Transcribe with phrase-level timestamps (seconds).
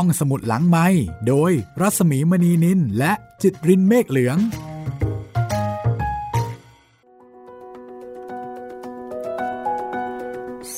[0.00, 0.86] ห้องสมุดหลังไม้
[1.28, 4.38] โดยรัสมีมณีนินและจิตรินเมฆเหลือง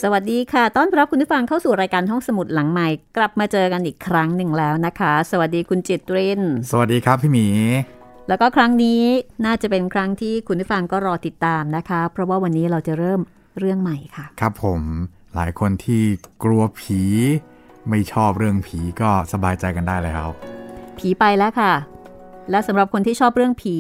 [0.01, 6.41] สวัสดีค่ะ ต้อนรับคุณผู้ฟังเข้าสู่รายการห้องสมุดหลังใหม่ กลับมาเจอกันอีกครั้งหนึ่งแล้วนะคะ สวัสดีคุณจิตริน
[6.71, 7.47] สวัสดีครับพี่หมี
[8.29, 9.03] แล้วก็ครั้งนี้
[9.47, 13.21] น่าจะเป็นครั้งที่คุณผู้ฟังก็รอติดตามนะคะ เพราะว่าวันนี้เราจะเริ่ม
[13.59, 14.81] เรื่องใหม่ค่ะ ครับผม
[15.35, 16.03] หลายคนที่
[16.45, 17.03] กลัวผี
[17.91, 20.33] ไม่ชอบเรื่องผีก็สบายใจกันได้เลยครับ
[20.99, 21.73] ผีไปแล้วค่ะ
[22.51, 23.77] และสำหรับคนที่ชอบเรื่องผี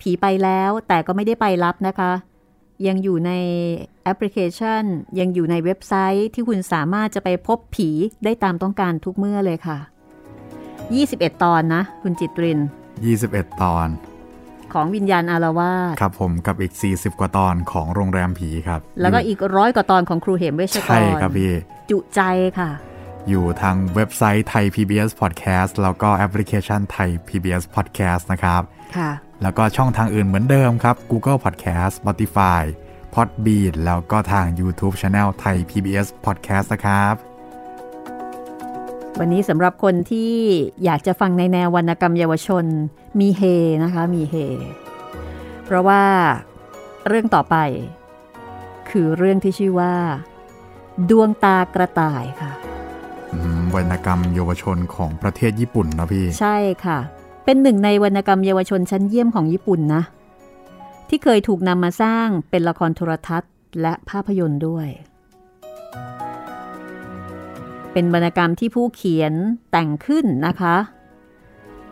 [0.00, 2.12] ผีไปแล้วแต่ก็ไม่ได้ไปรับนะคะ
[2.86, 3.32] ยังอยู่ใน
[4.04, 4.82] แอปพลิเคชัน
[5.20, 7.88] ยังอยู่ในเว็บไซต์ที่คุณสามารถจะไปพบผี
[8.24, 9.78] ได้ตามต้องการทุกเมื่อเลยค่ะ
[10.60, 12.58] 21 ตอนนะ คุณจิตริน
[13.10, 13.88] 21 ตอน
[14.72, 21.52] ของวิญญาณอารวาสครับผมกับอีก 40 กว่าตอนของโรงแรมผีครับ แล้วก็อีกร้อยกว่าตอนของครูเหมเวชกรใช่ครับพี่
[21.90, 22.20] จุใจ
[22.58, 22.70] ค่ะ
[23.28, 28.62] อยู่ทางเว็บไซต์ไทย PBS Podcast แล้วก็แอปพลิเคชันไทย PBS Podcast นะครับ
[28.96, 29.10] ค่ะ
[29.42, 32.62] แล้วก็ช่องทางอื่นเหมือนเดิมครับ Google Podcast Spotify
[33.14, 37.14] Podbean แล้วก็ทาง YouTube Channel ไทย PBS Podcast นะครับ
[39.18, 40.34] วันนี้สำหรับคนที่
[40.84, 42.64] อยากจะฟังในแนววรรณกรรมเยาวชน
[43.20, 43.42] มีเฮ
[43.84, 44.34] นะคะมีเฮ
[45.64, 46.02] เพราะว่า
[47.08, 47.56] เรื่องต่อไป
[48.90, 49.94] คือเรื่องที่ชื่อว่า
[51.10, 52.61] ดวงตากระต่ายค่ะอืม
[53.74, 56.98] วรรณกรรมเยาวชนของประเทศญี่ปุ่นนะพี่ ใช่ค่ะ
[57.44, 60.02] เป็นหนึ่งในวรรณกรรมเยาวชนชั้นเยี่ยมของญี่ปุ่นนะ
[61.08, 64.88] ที่เคยถูกนำมาสร้างเป็นละครโทรทัศน์ และภาพยนตร์ด้วย
[67.92, 69.32] เป็นวรรณกรรมที่ผู้เขียน
[69.70, 70.76] แต่งขึ้นนะคะ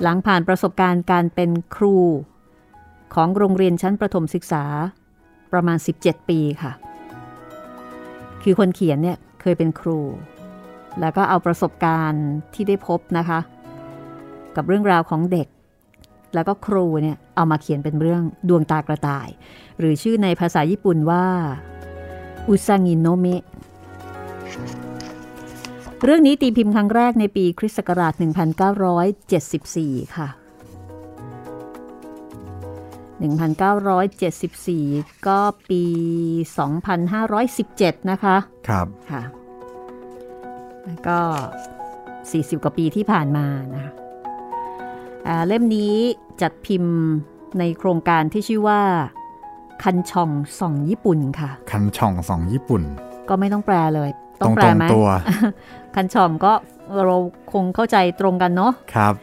[0.03, 1.97] หลังผ่านประสบการณ์การเป็นครู
[3.15, 4.65] ของโรงเรียนชั้นประถมศึกษา
[5.53, 6.73] ประมาณ 17 ปีค่ะ
[8.43, 9.99] คือคนเขียนเนี่ยเคยเป็นครู
[11.01, 13.41] แล้วก็เอาประสบการณ์ที่ได้พบนะคะ
[14.57, 15.49] กับเรื่องราวของเด็ก
[16.35, 19.29] แล้วก็ครูเนี่ยเอามาเขียนเป็นเรื่องดวงตากระต่าย
[19.79, 21.27] หรือชื่อในภาษาญี่ปุ่นว่า
[22.49, 23.43] อุซางิโนเมะ
[26.05, 28.13] เรื่องนี้ตีพิมพ์ครั้งแรกในปีคริสต์ศักราช
[29.35, 30.29] 1974 ค่ะ
[33.21, 35.39] 1974 ก็
[35.71, 35.85] ปี
[37.33, 38.37] 2517 นะคะ
[38.69, 39.40] ครับ ค่ะแล้ว
[41.09, 41.19] ก็
[41.91, 43.93] 40 กว่าปีที่ผ่านมานะคะ
[45.27, 45.95] อ่าเล่มนี้
[46.43, 46.95] จัดพิมพ์
[47.59, 48.81] ในโครงการที่ชื่อว่า
[49.83, 50.31] คันช่อง
[50.61, 52.83] ส่องญี่ปุ่นค่ะ คันช่องสองญี่ปุ่น
[53.29, 54.11] ก็ไม่ต้องแปลเลย
[54.41, 55.09] ตต้รองงแปลตรงไหมตัว
[55.95, 56.53] คันช่องก็
[57.07, 57.17] เรา
[57.53, 59.15] คงเข้าใจตรงกันเนาะครับ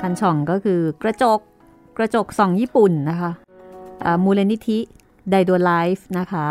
[0.00, 1.40] คันช่องก็คือกระจก
[1.98, 3.30] กระจกส่องญี่ปุ่นนะคะ
[4.04, 4.78] อ่ามูลนิธิ
[5.30, 6.46] ไดโดไลฟ์นะคะ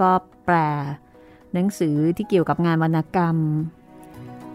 [0.00, 0.10] ก็
[0.46, 0.56] แปล
[1.54, 3.36] หนังสือที่เกี่ยวกับงานวรรณกรรม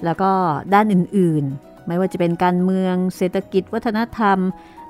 [0.04, 0.32] แล้วก็
[0.74, 4.38] ด้านอื่นๆ ไม่ว่าจะเป็นการเมืองเศรษฐกิจ วัฒนธรรม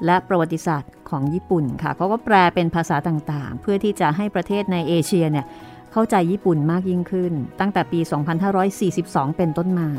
[0.05, 5.45] และประวัติศาสตร์ของญี่ปุ่นค่ะเขาก็แปลเป็นภาษาต่างๆ เพื่อที่จะให้ประเทศในเอเชียเนี่ย
[5.91, 7.99] เข้าใจญี่ปุ่นมากยิ่งขึ้น ตั้งแต่ปี
[8.69, 9.89] 2542 เป็นต้นมา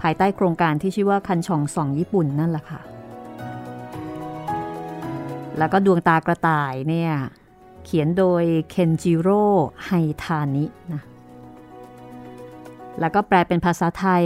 [0.00, 2.80] ภายใต้โครงการที่ชื่อว่าคันช่องส่องญี่ปุ่นนั่นแหละค่ะ
[5.58, 7.12] แล้วก็ดวงตากระต่ายเนี่ย
[7.84, 9.44] เขียนโดยเคนจิโร่
[9.86, 9.90] ไฮ
[10.24, 11.02] ทานินะ
[13.00, 14.24] แล้วก็แปลเป็นภาษาไทย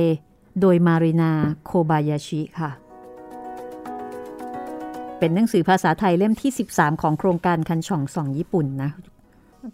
[0.61, 1.33] โดยมารินา
[1.65, 2.71] โคบายาชิค่ะ
[5.19, 8.91] เป็นหนังสือภาษาไทยเล่มที่ 13 ของโครงการคันช่องสองญี่ปุ่นนะ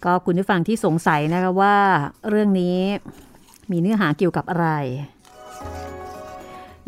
[0.05, 1.77] ก็คุณผู้ฟังที่สงสัยนะคะว่า
[2.29, 2.79] เรื่องนี้
[3.71, 4.69] มีเนื้อหาเกี่ยวกับอะไร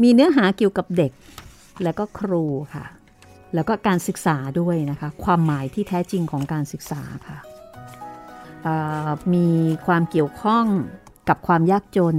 [0.03, 1.13] มีเนื้อหาเกี่ยวกับเด็ก
[1.83, 2.45] และก็ครู
[2.75, 2.85] ค่ะ
[3.55, 7.39] แล้วก็การศึกษาด้วยนะคะความหมายที่แท้จริงของการศึกษาค่ะ
[9.35, 9.49] มี
[9.87, 10.65] ความเกี่ยวข้อง
[11.29, 12.17] กับความยากจน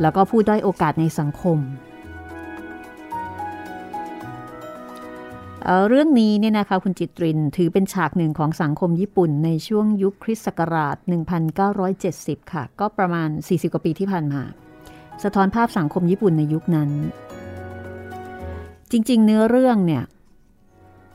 [0.00, 1.58] แล้วก็ผู้ด้อยโอกาสในสังคม
[5.64, 10.96] เเรื่องนี้เนี่ยนะคะคุณจิตรินถือเป็นฉากหนึ่งของสังคมญี่ปุ่นในช่วงยุคคริสต์ศักราช
[11.74, 14.42] 1970 ค่ะ ก็ประมาณ 40 กว่าปีที่ผ่านมา
[15.22, 16.90] สะท้อนภาพสังคมญี่ปุ่นในยุคนั้น
[18.90, 20.04] จริง ๆ เนื้อเรื่องเนี่ย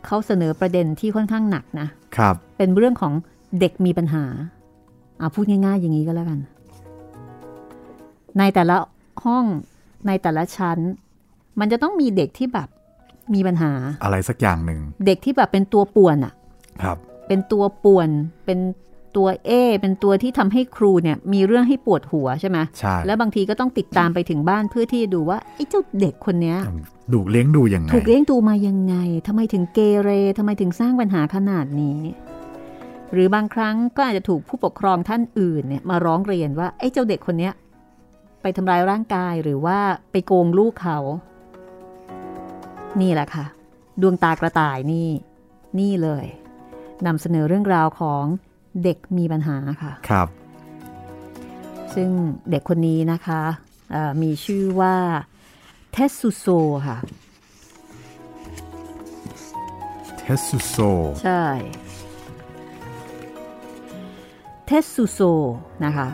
[0.05, 1.87] เขาเสนอประเด็นที่ค่อนข้างหนักนะ
[2.17, 3.13] ครับ เป็นเรื่องของ
[3.59, 4.25] เด็กมีปัญหา
[5.17, 6.39] เอาพูดง่ายๆอย่างนี้ก็แล้วกัน
[8.39, 8.75] ในแต่ละ
[9.25, 9.45] ห้อง
[10.07, 10.77] ในแต่ละชั้น
[11.59, 12.69] มันจะต้องมีเด็กที่แบบ
[13.33, 13.71] มีปัญหา
[14.03, 16.33] อะไรสักอย่างหนึ่ง เด็กที่แบบเป็นตัวป่วนอะ
[16.83, 16.97] ครับ
[17.27, 18.09] เป็นตัวป่วน
[18.45, 18.59] เป็น
[19.17, 26.57] ตัวเอเป็นตัวที่ทำให้ครูเนี่ยมีเรื่องให้ปวดหัวใช่ไหมใช่แล้วบางทีก็ต้องติดตามไปถึงบ้านเพื่อที่จะดูว่าไอ้เจ้าเด็กคนเนี้ย
[27.13, 28.95] ดูเลี้ยงดูยังไง ถูกเลี้ยงดูมายังไง
[29.27, 31.99] ทำไมถึงเกเรทำไมถึงสร้างปัญหาขนาดนี้
[33.13, 37.53] หรือบางครั้งก็อาจจะถูกผู้ปกครองท่านอื่นเนี่ยมาร้องเรียนว่าไอ้เจ้าเด็กคนเนี้ย
[38.41, 39.77] ไปทำร้ายร่างกายหรือว่า
[40.11, 40.97] ไปโกงลูกเขา
[43.01, 43.45] นี่แหละค่ะ
[44.01, 45.09] ดวงตากระต่ายนี่
[45.79, 46.25] นี่เลย
[47.05, 48.23] นำเสนอเรื่องราวของ
[48.83, 50.27] เด็กมีปัญหาค่ะครับ
[51.95, 52.09] ซึ่ง
[52.49, 53.41] เด็กคนนี้นะคะ
[54.21, 54.95] มีชื่อว่า
[55.91, 56.47] เทสซุโซ
[56.87, 56.97] ค่ะ
[60.19, 60.77] เทสซุโซ
[61.23, 61.43] ใช่
[64.65, 65.19] เทสซุโซ
[65.85, 66.07] นะคะ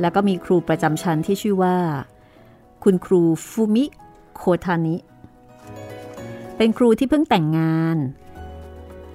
[0.00, 1.76] แล้วก็มีครูประจำชั้นที่ชื่อว่า
[2.84, 3.84] คุณครูฟูมิ
[4.36, 4.96] โคทานิ
[6.56, 7.96] เป็นครูที่เพิ่งแต่งงาน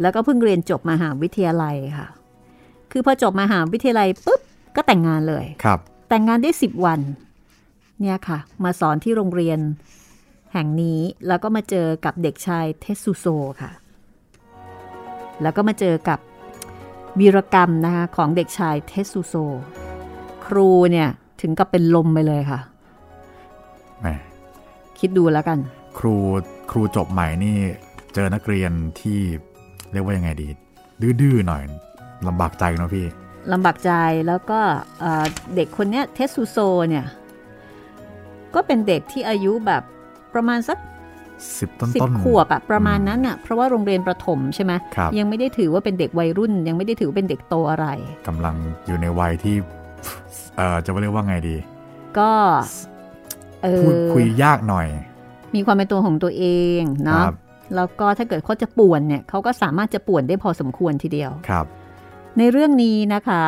[0.01, 2.07] แล้วก็เพิ่งเรียนจบมหาวิทยาลัยค่ะ
[2.91, 4.41] คือพอจบมหาวิทยาลัยปุ๊บ
[4.75, 6.99] ก็แต่งงานเลยครับ แต่งงานได้สิบวัน
[7.99, 9.59] เนี่ยค่ะ มาสอนที่โรงเรียน
[10.53, 13.25] แห่งนี้แล้วก็มาเจอกับเด็กชายเทสุโซ
[13.61, 13.71] ค่ะ
[15.41, 16.19] แล้วก็มาเจอกับ
[17.19, 19.35] วีรกรรมนะคะของเด็กชายเทสุโซ
[20.45, 21.09] ครูเนี่ย
[21.41, 22.59] ถึงกับเป็นลมไปเลยค่ะ
[24.01, 24.07] แหม
[24.99, 25.59] คิดดูแล้วกัน
[25.97, 26.15] ครู
[26.71, 27.57] ครูจบใหม่นี่
[28.13, 28.71] เจอนักเรียน
[29.01, 29.19] ที่
[29.93, 30.47] เรียกว่ายังไงดี
[31.21, 31.63] ดื้อๆหน่อย
[32.27, 33.05] ลำบากใจเนาะพี่
[33.51, 33.91] ลำบากใจ
[34.27, 34.59] แล้วก็
[34.99, 36.57] เอ่อเด็กคนเนี้ยเทสุโซ
[36.89, 37.05] เนี่ย
[38.55, 39.83] ก็เป็นเด็กที่อายุแบบ
[40.33, 40.77] ประมาณสัก
[41.59, 47.87] สิบต้นสิบต้นขวบอะประมาณนั้นอะเพราะว่าโรงเรียนประถมใช่ไหมครับยังไม่ได้ถือว่าเป็นเด็กวัยรุ่น ยังไม่ได้ถือว่าเป็นเด็กโตอะไร
[48.27, 48.55] กำลัง
[48.87, 49.55] อยู่ในวัยที่
[50.57, 51.55] เอ่อจะเรียกว่าไงดี
[52.17, 52.31] ก็
[53.63, 54.87] เอพูดอคุยยากหน่อย
[55.55, 56.45] มีความเป็นตัวของตัวเอ
[56.79, 57.35] งคเนาะรับ
[57.75, 61.65] แล้วก็ถ้าเกิดเขาจะป่วนเนี่ยเขาก็สามารถจะป่วนได้พอสมควรทีเดียวครับ
[62.37, 63.43] ในเรื่องนี้นะคะ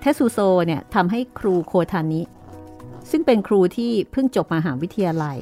[0.00, 2.22] เทสุโซเนี่ยทำให้ครูโคทานิ
[3.10, 5.38] ซึ่งเป็นครูที่เพิ่งจบมหาวิทยาลัย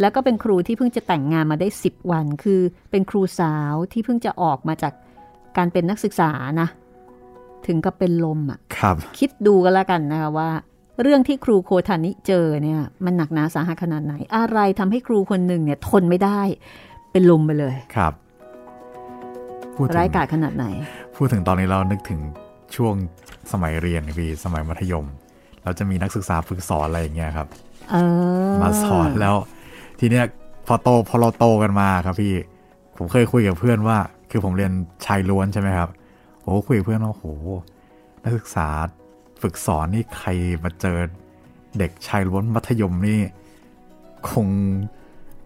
[0.00, 2.60] แล้วก็เป็นครูที่เพิ่งจะแต่งงานมาได้ 10 วัน คือ
[2.90, 4.92] เป็นครูสาวที่เพิ่งจะออกมาจาก
[5.56, 6.30] การเป็นนักศึกษา
[6.60, 6.68] นะ
[7.66, 10.50] ถึงกับเป็นลมอะ่ะครับ คิดดูกันแล้วกันนะคะว่า
[11.02, 16.40] เรื่องที่ครูโคทานิเจอเนี่ยมันหนักหนาสาหัสขนาดไหน อะไรทำให้ครูคนหนึ่งเนี่ยทนไม่ได้
[17.18, 18.12] เป็นลมไปเลยครับ
[19.74, 20.66] พูดถึงร้ายกาจขนาดไหน
[21.16, 22.20] พูดถึงตอนนี้เรานึกถึง
[22.76, 22.94] ช่วง
[23.52, 25.06] สมัยเรียนพี่สมัยมัธยม
[25.64, 27.48] เราจะมีนักศึกษาฝึกสอนอะไรอย่างเงี้ยครับ
[27.90, 27.96] เอ
[28.50, 29.34] อมาสอนแล้ว
[30.00, 30.24] ทีเนี้ย
[30.66, 32.34] พอโตพอเราโตกันมาครับพี่
[32.96, 33.98] ผมเคยคุยกับเพื่อนว่า
[34.30, 34.72] คือผมเรียน
[35.06, 35.88] ชายล้วนใช่ไหมครับ
[36.42, 37.24] โอ้คุยกับเพื่อนว่าโห
[38.22, 38.68] นักศึกษา
[39.42, 40.28] ฝึกสอนนี่ใคร
[40.64, 40.98] มาเจอ
[41.78, 43.18] เด็กชายล้วนมัธยมนี่
[44.30, 44.48] คง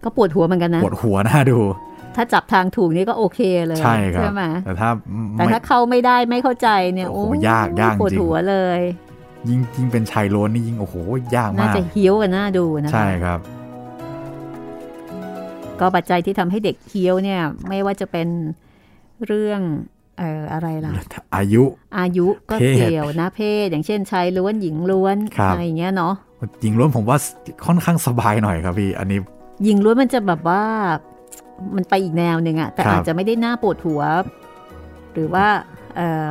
[0.03, 1.59] ก็ปวดหัวเหมือนกันนะ ปวดหัวหน้าดู
[2.15, 4.89] ถ้าจับทางถูกนี่ก็โอเคเลยใช่ครับไหมแต่ถ้า
[5.33, 8.81] แต่ไม่ถ้าเข้าไม่ได้ไม่เข้าใจเนี่ยโอ้โหยากยากปวดจริงหัวเลย
[9.49, 10.95] ยิ่งยิ่งเป็นชายล้วนนี่ยิ่งโอ้โห
[11.35, 13.39] ยากน่ามากจะเฮี้ยวกันน่าดูนะคะใช่ครับ
[15.79, 18.27] ก็ปัจจัยที่ทำให้เด็กเฮี้ยวเนี่ยไม่ว่าจะเป็น
[19.25, 19.61] เรื่อง
[20.19, 20.93] เอ่ออะไรล่ะ
[21.35, 21.63] อายุ
[21.99, 26.13] อายุก็เพศเกี่ยวนะเพศ อย่างเช่นชายล้วนหญิงล้วนครับอะไรอย่างเงี้ยเนาะ
[26.61, 27.17] หญิงล้วนผมว่า
[27.65, 29.19] ค่อนข้างสบายหน่อยครับพี่ อันนี้
[29.63, 30.63] หญิงล้วนมันจะแบบว่า
[31.75, 34.01] มันไปอีกแนวหนึ่งอะแต่ครับอาจจะไม่ได้หน้าปวดหัว
[35.13, 35.45] หรือว่า
[35.95, 36.27] เอ่อ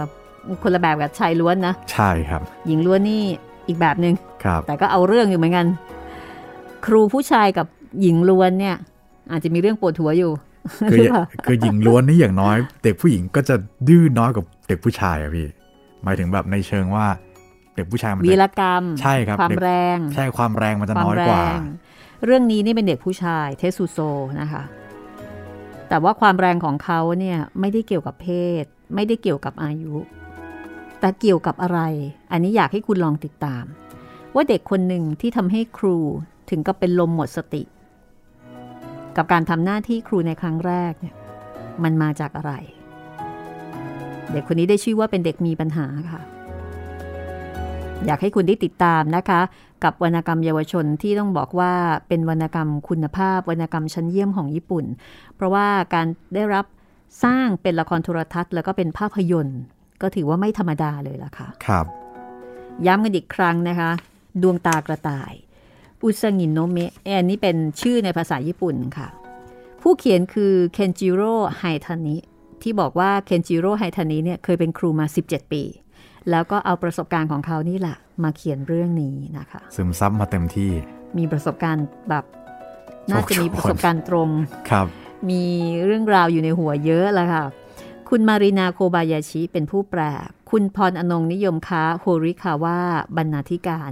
[0.62, 3.22] คนละแบบกับชายล้วนนะ ใช่ครับ หญิงล้วนนี่
[3.68, 4.14] อีกแบบหนึง่ง
[4.44, 5.66] ครับแต่ก็เอาเรื่องอยู่เหมือนกัน
[6.86, 7.66] ครูผู้ชายกับ
[8.00, 8.76] หญิงล้วนเนี่ย
[9.30, 10.32] อาจจะมีเรื่องปวดหัวอยู่
[10.90, 13.54] คือหรือเปล่าคือหญิงล้วนนี่อย่างน้อย เด็กผู้หญิงก็จะ
[13.88, 15.48] ดื้อน้อยกว่าเด็กผู้ชายอะพี่
[16.04, 17.06] หมายถึงแบบในเชิงว่า
[17.74, 21.60] เด็กผู้ชายมันวีจะรกรรม ใช่ครับความเด็กแรง ใช่ความแรงมันจะความน้อยแรกว่าง
[22.24, 23.98] เรื่องนี้นี่เป็นเด็กผู้ชายเทสุโซ
[24.40, 24.62] นะคะ
[25.88, 28.28] แต่ว่าความแรงของเขาเนี่ยไม่ได้เกี่ยวกับเพ
[28.62, 28.64] ศ
[28.94, 29.94] ไม่ได้เกี่ยวกับอายุ
[31.00, 31.80] แต่เกี่ยวกับอะไร
[32.32, 33.64] อันนี้อยากให้คุณลองติดตาม
[34.34, 35.98] ว่าเด็กคนหนึ่งที่ทำให้ครู
[36.50, 37.62] ถึงกับเป็นลมหมดสติ
[39.16, 41.14] กับการทำหน้าที่ครูในครั้งแรกเนี่ย
[41.82, 42.52] มันมาจากอะไร
[44.32, 46.20] เด็กคนนี้ได้ชื่อว่าเป็นเด็กมีปัญหาค่ะ
[48.06, 49.40] อยากให้คุณได้ติดตามนะคะ
[49.84, 51.72] กับวรรณกรรมเยาวชนที่ต้องบอกว่า
[52.08, 54.84] เป็นวรรณกรรมคุณภาพ วรรณกรรมชั้นเยี่ยมของญี่ปุ่น
[55.36, 56.64] เพราะว่าการได้รับ
[57.24, 59.60] สร้างเป็นละครโทรทัศน์ แล้วก็เป็นภาพยนตร์
[60.02, 61.86] ก็ถือว่าไม่ธรรมดาเลยล่ะค่ะครับ
[62.86, 63.90] ย้ำกันอีกครั้งนะคะ
[64.42, 65.32] ดวงตากระต่าย
[66.02, 69.08] อุซางินโนเมะอันนี้เป็นชื่อในภาษาญี่ปุ่นค่ะ
[69.82, 72.16] ผู้เขียนคือเคนจิโร่ไฮทานิ
[72.62, 75.62] ที่บอกว่าเคนจิโร่ไฮทานิเนี่ยเคยเป็นครูมา 17 ปี
[76.30, 80.70] แล้วก็เอาประสบการณ์ของเขานี่แหละ มาเขียนเรื่องนี้นะคะ ซึมซับมาเต็มที่
[81.18, 82.24] มีประสบการณ์แบบ
[83.10, 84.28] น่าจะมีประสบการณ์ตรง
[84.70, 84.86] ครับ
[85.30, 85.44] มี
[85.84, 87.44] เรื่องราวอยู่ในหัวเยอะแล้วค่ะ
[88.08, 90.02] คุณมารินาโคบายาชิเป็นผู้แปล
[90.50, 92.80] คุณพรอนงนิยมค้าโฮริคาว่า
[93.16, 93.90] บรรณาธิการ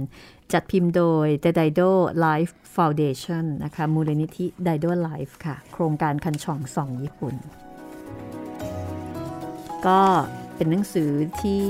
[0.53, 1.91] จัดพิมพ์โดย The Dido
[2.25, 7.35] Life Foundation นะคะ มูลนิธิ Dido Life ค่ะ โครงการคันช่องสองญี่ปุ่น
[9.87, 10.01] ก็
[10.55, 11.11] เป็นหนังสือ
[11.41, 11.65] ที่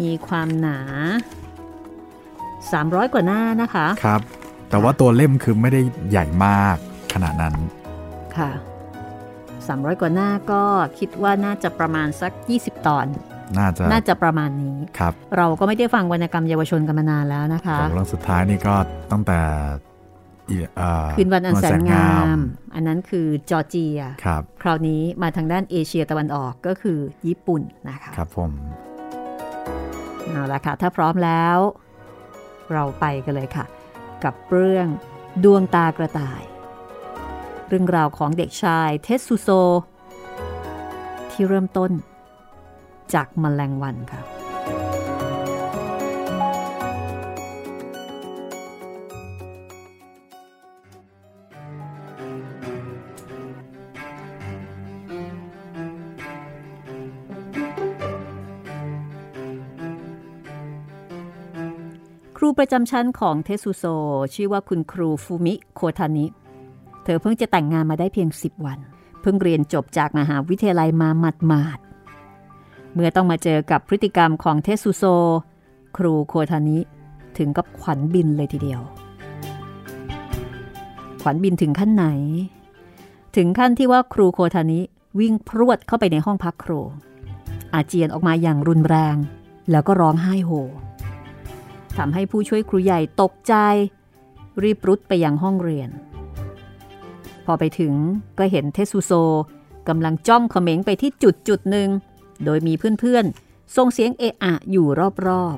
[0.00, 0.80] มีความหนา
[2.68, 4.20] 300 กว่าหน้านะคะ ครับ
[4.70, 6.76] แต่ว่าตัวเล่มคือไม่ได้ใหญ่มาก
[7.12, 7.54] ขนาดนั้น
[8.36, 8.50] ค่ะ
[9.26, 10.62] 300 กว่าหน้าก็
[10.98, 13.06] คิดว่าน่าจะประมาณสัก 20 ตอน
[13.58, 18.74] น่าจะ น่าจะประมาณนี้ ครับ เราก็ไม่ได้ฟังวรรณกรรมเยาวชนกันมานานแล้วนะคะของเรื่องสุดท้ายนี่ก็
[19.12, 19.40] ตั้งแต่
[20.48, 22.38] อีเอ่อคืนวันอันแสนงาม
[22.74, 26.98] อันนั้นคือจอร์เจียครับคราวนี้มาทางด้านเอเชียตะวันออกก็คือ
[27.28, 28.50] ญี่ปุ่นนะคะ ครับผม
[30.28, 31.58] เอาละค่ะ ถ้าพร้อมแล้ว
[32.72, 33.64] เราไปกันเลยค่ะ
[34.24, 34.86] กับเรื่อง
[35.44, 36.42] ดวงตากระต่าย
[37.68, 39.48] เรื่องราวของเด็กชายเทสซุโซ
[41.30, 41.90] ที่เริ่มต้น
[43.14, 44.39] จากมแมลงวันค่ะ
[62.42, 63.84] ครูประจำชั้นของเทสุโซ
[64.34, 66.26] ชื่อว่าคุณครูฟูมิโคทานิ
[67.04, 68.78] เธอเพิ่งจะแต่งงานมาได้เพียง 10 วัน
[69.20, 71.78] เพิ่งเรียนจบจากมหาวิทยาลัยมาหมาด
[72.92, 75.04] เมื่อต้องมาเจอกับพฤติกรรมของเทสุโซ
[75.96, 76.78] ครูโคทานิ
[77.38, 78.80] ถึงกับขวัญบินเลยทีเดียว
[81.22, 82.06] ขวัญบินถึงขั้นไหน
[83.36, 84.80] ถึงขั้นที่ว่าครูโคทานิ
[85.20, 86.80] วิ่งพรวดเข้าไปในห้องพักครู
[87.74, 89.16] อาเจียนออกมาอย่างรุนแรง
[89.70, 90.52] แล้วก็ร้องไห้โฮ
[91.96, 93.54] ทำให้ผู้ช่วยครูใหญ่ตกใจ
[94.62, 95.90] รีบรุดไปยังห้องเรียน
[97.44, 97.94] พอไปถึง
[98.38, 99.12] ก็เห็นเทสุโซ
[99.88, 101.88] กำลังจ้องเขม็งไปที่จุดจุดหนึ่ง
[102.44, 104.86] โดยมีเพื่อนๆส่งเสียงเอะอะอยู่
[105.26, 105.56] รอบ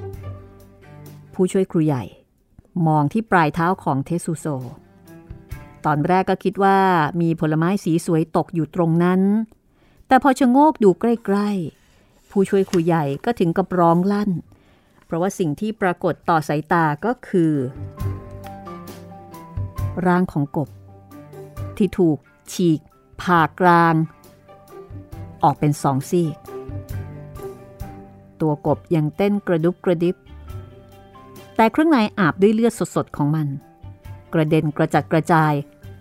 [0.00, 2.04] ๆ ผู้ช่วยครูใหญ่
[2.86, 4.46] มองที่ปลายเท้าของเทสุโซ
[5.84, 6.78] ตอนแรกก็คิดว่า
[7.20, 9.20] มีผลไม้สีสวยตกอยู่ตรงนั้น
[10.06, 14.30] แต่พอชะโงกดูใกล้ๆ ผู้ช่วยครูใหญ่ก็ถึงกับร้องลั่น
[15.10, 17.52] เพราะว่าสิ่งที่ปรากฏต่อสายตาก็คือ
[20.06, 20.68] ร่างของกบ
[21.76, 22.18] ที่ถูก
[22.52, 22.80] ฉีก
[23.22, 23.94] ผ่ากลาง
[25.42, 26.36] ออกเป็นสองซีก
[28.40, 30.16] ตัวกบยังเต้นกระดุบกระดิบ
[31.56, 33.48] แต่เครื่องในอาบด้วยเลือดสดๆของมัน
[34.32, 35.52] กระเด็นกระจัดกระจาย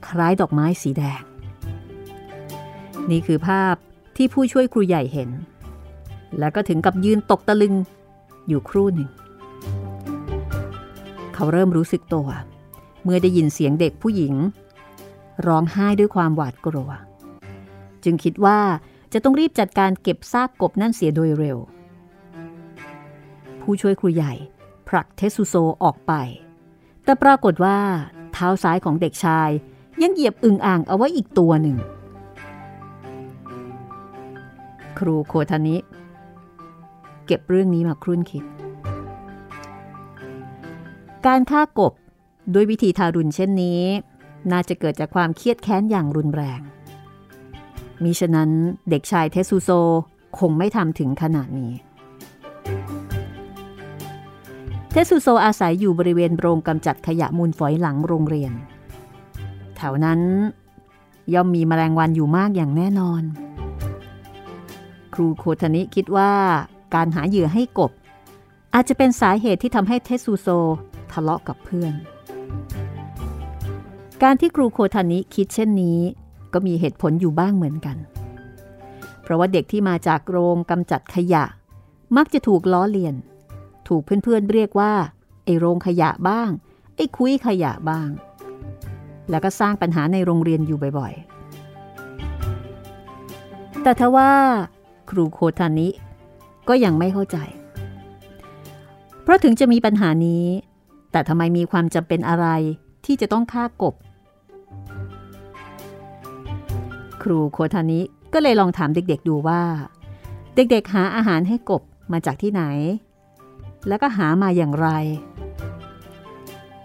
[0.08, 1.22] คล้ายดอกไม้สีแดง
[3.10, 3.76] นี่คือภาพ
[4.16, 5.30] ที่ผู้ช่วยครูใหญ่เห็น
[6.40, 7.76] แล้วก็ถึงกับยืนตกตะลึง
[8.50, 9.10] อยู่ครู่หนึ่ง
[11.34, 12.28] เขาเริ่มรู้สึกตัว
[13.04, 14.34] เมื่อได้ยินเสียงเด็กผู้หญิง
[15.48, 16.90] ร้องไห้ด้วยความหวาดกลัว
[18.04, 18.60] จึงคิดว่า
[19.14, 21.58] จะต้องรีบจัดการเก็บซากกบนั่นเสียโดยเร็ว
[23.62, 24.34] ผู้ช่วยครูใหญ่
[24.88, 26.14] ผลักเทสุโซออกไป
[27.04, 27.78] แต่ปรากฏว่า
[28.34, 29.50] เท้าซ้ายของเด็กชาย
[30.02, 31.78] ยังเหยียบอึงอ่างเอาไว้อีกตัวหนึ่ง
[35.00, 35.76] ครูโคทานิ
[37.30, 38.44] เก็บเรื่องนี้มาครุ่นคิด
[41.26, 41.94] การฆ่ากบ
[42.54, 43.82] ด้วยวิธีทารุณเช่นนี้
[44.52, 46.62] น่าจะเกิดจากความเครียดแค้นอย่างรุนแรง
[48.04, 48.50] มิฉะนั้น
[48.90, 49.70] เด็กชายเทสุโซ
[50.40, 51.72] คงไม่ทำถึงขนาดนี้
[54.92, 58.52] เทสุโซอาศัยอยู่บริเวณโรงกำจัดขยะมูลฝอยหลังโรงเรียน
[59.78, 60.20] แถวนั้น
[61.34, 63.24] ย่อมมีแมลงวันอยู่มากอย่างแน่นอน
[65.14, 66.32] ครูโคทนิคิดว่า
[66.94, 67.92] การหาเหยื่อให้กบ
[68.74, 70.48] อาจจะเป็นสาเหตุที่ทำให้เทสุโซ
[71.12, 71.94] ทะเลาะกับเพื่อน
[74.24, 76.00] การที่ครูโคทานิคิดเช่นนี้
[76.54, 77.98] ก็มีเหตุผลอยู่บ้างเหมือนกัน
[79.22, 81.44] เพราะว่าเด็กที่มาจากโรงกำจัดขยะ
[82.18, 83.16] มักจะถูกล้อเลียน
[83.88, 84.94] ถูกเพื่อนๆเรียกว่า
[85.46, 86.50] ไอโรงขยะบ้าง
[86.96, 88.10] ไอคุยขยะบ้าง
[89.30, 94.32] แล้วก็สร้างปัญหาในโรงเรียนอยู่บ่อยๆ แต่ทว่า
[95.10, 95.88] ครูโคทานิ
[96.70, 97.38] ก็ยังไม่เข้าใจ
[99.24, 100.46] เพราะถึงจะมีปัญหานี้
[101.12, 102.48] แต่ทำไมมีความจำเป็นอะไร
[103.06, 103.96] ที่จะต้องฆ่ากบ
[107.22, 108.02] ครูโคทานิ
[108.34, 109.62] ก็เลยลองถามเด็กๆดูว่า
[110.56, 112.64] เด็กๆหาอาหารให้กบมาจากที่ไหน
[113.88, 114.88] แล้วก็หามาอย่างไร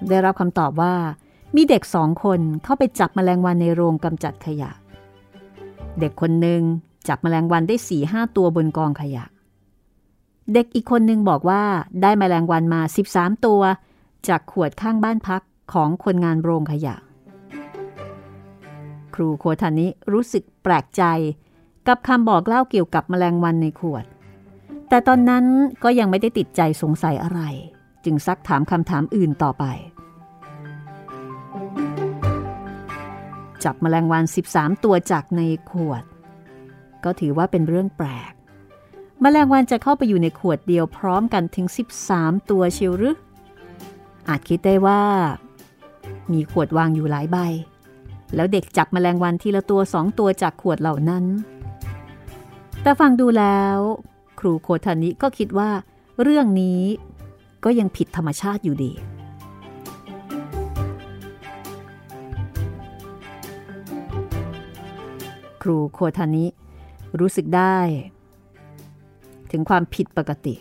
[0.08, 0.94] ได้รับคำตอบว่า
[1.56, 4.70] มีเด็กสองคนเข้าไปจับแมลงวันในโรงกำจัดขยะ
[6.00, 6.62] เด็กคนหนึ่ง
[7.08, 9.24] จับแมลงวันได้สี่ห้าตัวบนกองขยะ
[10.52, 11.62] เด็กอีกคนนึงบอกว่า
[12.02, 12.80] ได้แมลงวันมา
[13.12, 13.62] 13 ตัว
[14.28, 16.96] จากขวดข้างบ้านพักของคนงานโรงขยะ
[19.14, 21.02] ครูโคทานิรู้สึกแปลกใจ
[21.88, 24.04] กับคำบอกเล่าเกี่ยวกับแมลงวันในขวด
[24.88, 25.44] แต่ตอนนั้น
[25.82, 27.40] ก็ยังไม่ได้ติดใจสงสัยอะไร
[28.04, 29.64] จึงซักถามคำถามอื่นต่อไป
[33.64, 34.24] จับแมลงวัน
[34.54, 36.04] 13 ตัวจากในขวด
[37.04, 38.33] ก็ถือว่าเป็นเรื่องแปลก
[39.24, 41.66] มแมลงวันจะเข้าไปอยู่ในขวดเดียวพร้อมกันถึง
[42.06, 43.16] 13 ตัวเชียวหรือ
[44.28, 45.02] อาจคิดได้ว่า
[46.32, 47.36] มีขวดวางอยู่หลายใบ
[48.34, 51.24] แล้วเด็กจับมแมลงวันทีละตัวสองตัวจากขวดเหล่านั้น
[52.82, 53.76] แต่ฟังดูแล้ว
[54.38, 55.70] ครูโคทานิก็คิดว่า
[56.22, 56.82] เรื่องนี้
[57.64, 58.92] ก็ยังผิดธรรมชาติอยู่ดี
[65.62, 66.46] ครูโคทานิ
[67.18, 67.78] รู้สึกได้
[69.54, 70.54] ถึงความผิดปกติ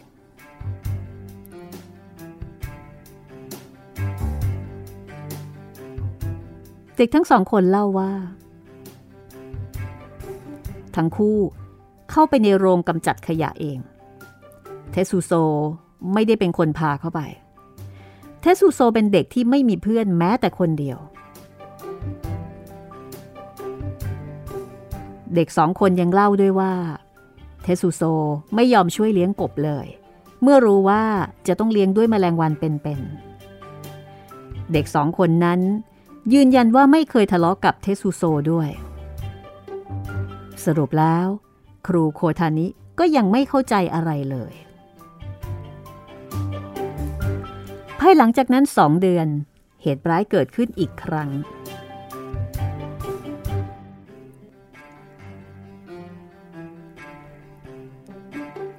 [6.95, 8.11] เด็กทั้งสองคนเล่าว่า
[10.95, 11.37] ทั้งคู่
[12.11, 13.79] เข้าไปในโรงกำจัดขยะเอง
[14.91, 15.31] เทสุโซ
[16.13, 17.21] ไม่ได้เป็นคนพาเข้าไป
[18.41, 20.99] เทสุโซเป็นเด็กที่ไม่มีเพื่อนแม้แต่คนเดียว
[25.35, 26.73] เด็กสองคนยังเล่าด้วยว่า
[27.63, 28.01] เทสุโซ
[28.55, 29.87] ไม่ยอมช่วยเลี้ยงกบเลย
[30.41, 31.03] เมื่อรู้ว่า
[31.47, 35.59] จะต้องเลี้ยงด้วยแมลงวันเป็นๆ เด็กสองคนนั้น
[36.33, 38.69] ยืนยันว่าไม่เคยทะเลาะกับเทสุโซด้วย
[40.65, 41.27] สรุปแล้ว
[41.87, 42.67] ครูโคทานิ
[42.99, 44.53] ก็ยังไม่เข้าใจอะไรเลย
[47.99, 49.27] ภายหลังจากนั้นสองเดือน
[49.81, 51.29] เหตุร้ายเกิดขึ้นอีกครั้ง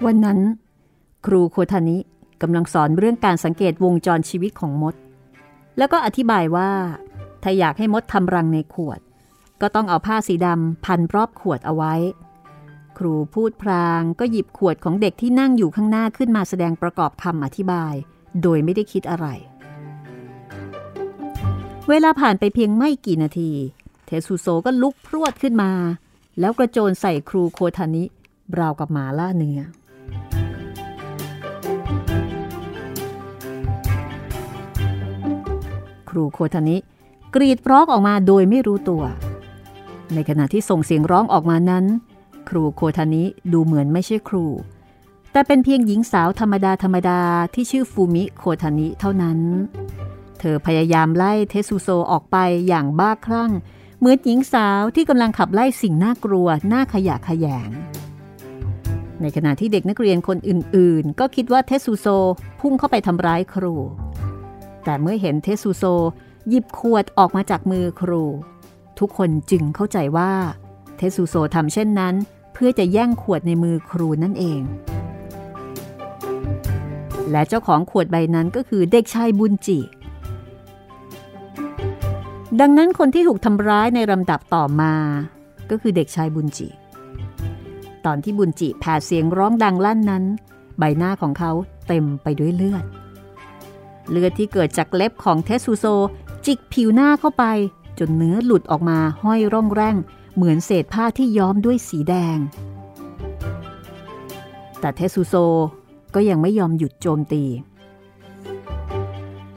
[0.07, 0.41] วันนั้น
[1.27, 1.99] ครูโคทานิ
[2.43, 4.95] กำลังสอนเรื่องการสังเกตวงจรชีวิตของมด
[5.79, 6.71] แล้วก็อธิบายว่า
[7.43, 9.01] ถ้าอยากให้มดทำรังในขวด
[9.61, 11.95] ก็ต้องเอาผ้าสีดำพันรอบขวดเอาไว้
[12.99, 17.95] ครูพูดพรางก็หยิบขวดของเด็กที่นั่งอยู่ข้างหน้าขึ้นมาแสดงประกอบคำอธิบาย
[18.43, 19.27] โดยไม่ได้คิดอะไร
[21.89, 23.51] เวลาผ่านไปเพียงไม่กี่นาที
[24.07, 25.73] เทสุโซก็ลุกพรวดขึ้นมา
[26.41, 28.05] แล้วกระโจนใส่ครูโคทานิ
[28.59, 29.61] ราวกับหมาล่าเนื้อ
[36.09, 36.77] ครูโคทานิ
[37.35, 39.03] กรีดร้องออกมาโดยไม่รู้ตัว
[40.15, 41.85] ในขณะที่ส่งเสียงร้องออกมานั้น
[42.49, 44.47] ครูโคทานิดูเหมือนไม่ใช่ครู
[45.33, 47.21] แต่เป็นเพียงหญิงสาวธรรมดาธรรมดา
[47.55, 49.39] ที่ชื่อฟูมิโคทานิเท่านั้น
[50.39, 52.37] เธอพยายามไล่เทสุโซออกไป
[52.69, 53.53] อย่างบ้าคลั่ง
[53.99, 57.71] เหมือนหญิงสาวที่กำลังขับไล่สิ่งน่ากลัวน่าขยะขยง
[59.21, 62.07] ในขณะที่เด็กนักเรียนคนอื่นๆ ก็คิดว่าเทสุโซ
[62.61, 63.75] พุ่งเข้าไปทำร้ายครู
[64.85, 65.85] แต่เมื่อเห็นเทสุโซ
[66.49, 68.23] หยิบขวดออกมาจากมือครู
[68.99, 70.33] ทุกคนจึงเข้าใจว่า
[70.97, 72.15] เทสุโซทำเช่นนั้น
[72.55, 74.61] เพื่อจะแย่งขวดในมือครูนั่นเอง
[77.31, 79.79] และเจ้าของขวดใบนั้นก็คือเด็กชายบุญจิ
[82.61, 84.95] ดังนั้นคนที่ถูกทำร้ายในลำดับต่อมา
[85.71, 86.69] ก็คือเด็กชายบุญจิ
[88.07, 90.25] ตอนที่บุญจิแผ่เสียงร้องดังลั่นนั้น
[90.79, 91.53] ใบหน้าของเขา
[91.89, 92.85] เต็มไปด้วยเลือด
[94.11, 95.87] เลือดที่เกิดจากเล็บของเทสุโซ
[96.47, 97.45] จิกผิวหน้าเข้าไป
[97.99, 99.97] จนเนื้อหลุดออกมาห้อยร่องแร่ง
[100.35, 102.39] เหมือนเศษผ้าที่ย้อมด้วยสีแดง
[104.81, 105.35] แต่เทสุโซ
[106.15, 107.45] ก็ยังไม่ยอมหยุดโจมตี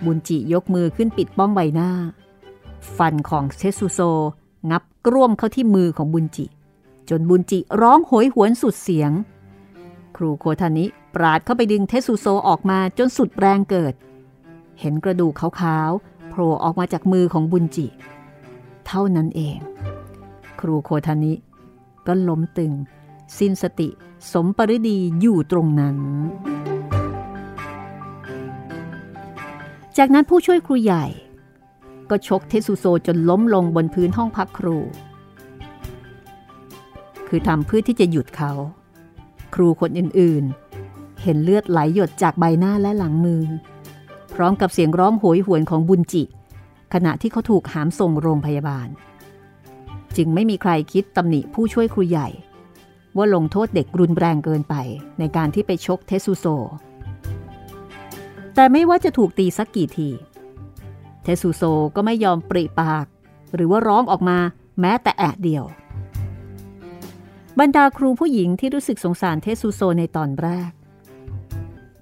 [0.05, 1.91] บุญจิยกมือขึ้นปิดป้องใบหน้า
[2.97, 3.99] ฟันของเทสุโซ
[4.71, 6.45] งับกร่วมเข้าที่มือของบุญจิ
[7.09, 9.11] จนบุญจิร้องโหยหวนสุดเสียง
[10.15, 13.93] ครูโคทานิปราดเข้าไปดึงเทสุโซออกมาจนสุดแรงเกิด
[14.79, 17.87] เห็นกระดูกขาวๆโผล่ออกมาจากมือของบุญจิ
[18.87, 19.57] เท่านั้นเอง
[20.59, 21.33] ครูโคทานิ
[22.07, 22.73] ก็ล้มตึง
[23.37, 23.89] สิ้นสติ
[24.31, 25.97] สมปริดีอยู่ตรงนั้น
[29.97, 31.05] จากนั้นผู้ช่วยครูใหญ่
[32.09, 34.77] ก็ชกเทสุโซจนล้มลงบนพื้นห้องพักครู
[37.27, 38.51] คือทำเพื่อที่จะหยุดเขา
[39.55, 43.43] ครูคนอื่นๆ เห็นเลือดไหลหยดจากใบหน้าและหลังมือ
[44.33, 46.23] พร้อมกับเสียงร้องโหยหวนของบุญจิ
[46.93, 48.87] ขณะที่เขาถูกหามส่งโรงพยาบาล
[50.17, 52.29] จึงไม่มีใครคิดตำหนิผู้ช่วยครูใหญ่
[53.17, 54.75] ว่าลงโทษเด็กรุนแรงเกินไป
[55.19, 56.45] ในการที่ไปชกเทสุโซ
[58.55, 60.09] แต่ไม่ว่าจะถูกตีสักกี่ที
[61.23, 61.63] เทสุโซ
[61.95, 63.05] ก็ไม่ยอมปริปาก
[63.55, 64.37] หรือว่าร้องออกมา
[64.79, 65.63] แม้แต่แอะเดียว
[67.61, 70.71] บรรดาครูผู้หญิงที่รู้สึกสงสารเทสุโซในตอนแรก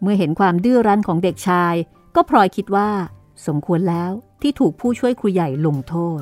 [0.01, 1.75] เมื่อเห็นความดื้อรั้นของเด็กชาย
[2.15, 2.89] ก็พลอยคิดว่า
[3.47, 6.21] สมควรแล้วที่ถูกผู้ช่วยครูใหญ่ลงโทษ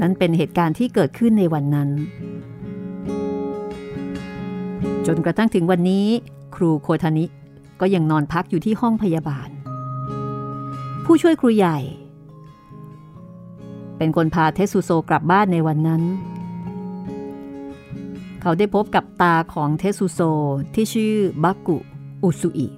[0.00, 1.90] นั้นเป็นเหตุการณ์ที่เกิดขึ้นในวันนั้น
[5.10, 6.06] จนกระทั่งถึงวันนี้
[6.54, 7.24] ครูโคทานิ
[7.80, 9.48] ก็ยังนอนพักอยู่ที่ห้องพยาบาล
[11.04, 11.78] ผู้ช่วยครูใหญ่
[13.98, 16.02] เป็นคนพาเทสุโซกลับบ้านในวันนั้น
[18.40, 20.20] เขาได้พบกับตาของเทสุโซ
[20.74, 21.76] ที่ชื่อบักกุ
[22.22, 22.68] อุสุอิ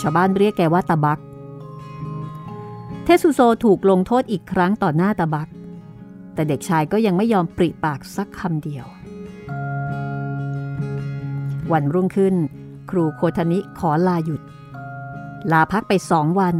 [0.00, 1.20] ชาวบ้านเรียกแกว่าตาบัก
[3.04, 5.48] เทสุโซถูกลงโทษอีกครั้งต่อหน้าตาบัก
[6.34, 8.86] แต่เด็กชายก็ยังไม่ยอมปริปากสักคำเดียว
[11.72, 12.34] วันรุ่งขึ้น
[12.90, 14.42] ครูโคทานิขอลาหยุด
[15.52, 16.56] ลาพักไปสองวัน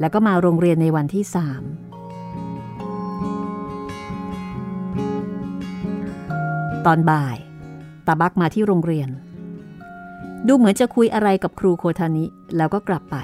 [0.00, 1.62] แล้วก็มาโรงเรียนในวันที่สาม
[6.86, 7.36] ตอนบ่าย
[8.06, 9.08] ตาบักมาที่โรงเรียน
[10.46, 12.24] ดูเหมือนจะคุยอะไรกับครูโคทานิ
[12.56, 13.16] แล้วก็กลับไป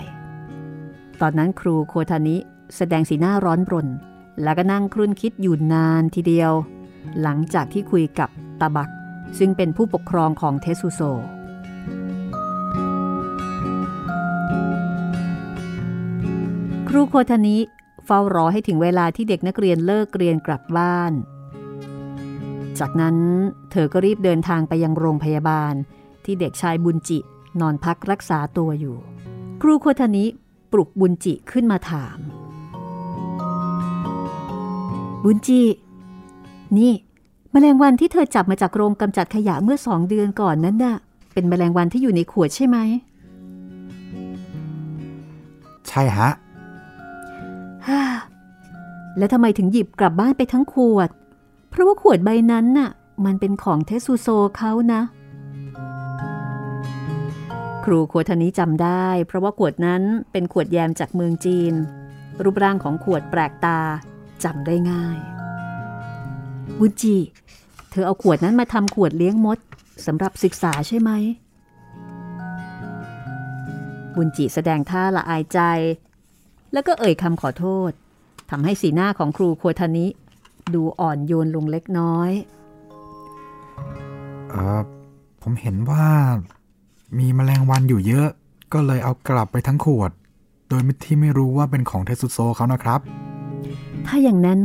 [1.21, 2.37] ตอนนั้นครูโคทานิ
[2.77, 3.89] แสดงสีหน้าร้อนรน
[4.43, 6.53] แล้วก็นั่งครุ่นคิดอยู่นานทีเดียว
[7.23, 8.29] หลังจากที่คุยกับ
[8.61, 8.91] ตาบัก
[9.39, 11.01] ซึ่งเป็นผู้ปกครองของเทสุโซ
[16.89, 17.59] ครูโคทานิ
[18.05, 21.13] เฝ้ารอให้ถึงเวลาที่เด็กนักเรียนเลิกเรียนกลับบ้าน
[22.79, 23.17] จากนั้น
[23.71, 25.75] เธอก็รีบเดินทางไปยังโรงพยาบาล
[26.25, 27.19] ที่เด็กชายบุญจิ
[27.61, 28.97] นอนพักรักษาตัวอยู่
[29.63, 30.25] ครูโคทานิ
[30.73, 32.19] ปลุกบุญจิขึ้นมาถาม
[35.25, 35.63] บุญจิ
[36.79, 36.93] นี่
[37.57, 40.97] แมลงวันที่เธอจับมาจากโรงกำจัดขยะเมื่อสองเดือนก่อนนั้นน่ะ
[41.33, 42.79] เป็นแมลงวันที่อยู่ในขวดใช่ไหม
[45.89, 46.31] ใช่ฮะ
[47.87, 48.03] ฮ่า
[49.19, 51.09] แล้วทำไมถึงหยิบกลับบ้านไปทั้งขวด
[51.71, 52.91] เพราะว่าขวดใบนั้นน่ะ
[53.25, 55.03] มันเป็นของเทสุโซเขานะ
[57.85, 61.75] ครูขวดทานี้จำได้ เพราะว่าขวดนั้นเป็นขวดแยมจากเมืองจีน
[62.43, 63.79] รูปร่างของขวดแปลกตา
[64.45, 65.19] จำได้ง่าย
[66.79, 67.17] บุญจี
[67.95, 69.59] เธอเอาขวดนั้นมาทำขวดเลี้ยงมด
[70.07, 71.11] สำหรับศึกษาใช่ไหม
[74.15, 75.61] บุญจีแสดงท่าละอายใจ
[76.73, 77.91] แล้วก็เอ่ยคำขอโทษ
[78.51, 80.07] ทำให้สีหน้าของครูโคทานิ
[80.75, 82.31] ดูอ่อนโยนลงเล็กน้อย
[84.49, 84.83] เออ
[85.43, 86.07] ผมเห็นว่า
[87.19, 88.29] มีแมลงวันอยู่เยอะ
[88.73, 90.11] ก็เลยเอากลับไปทั้งขวด
[90.69, 93.01] โดยที่ไม่รู้ว่าเป็นของเทสุโซเขานะครับ
[94.07, 94.61] ถ้าอย่างนั้น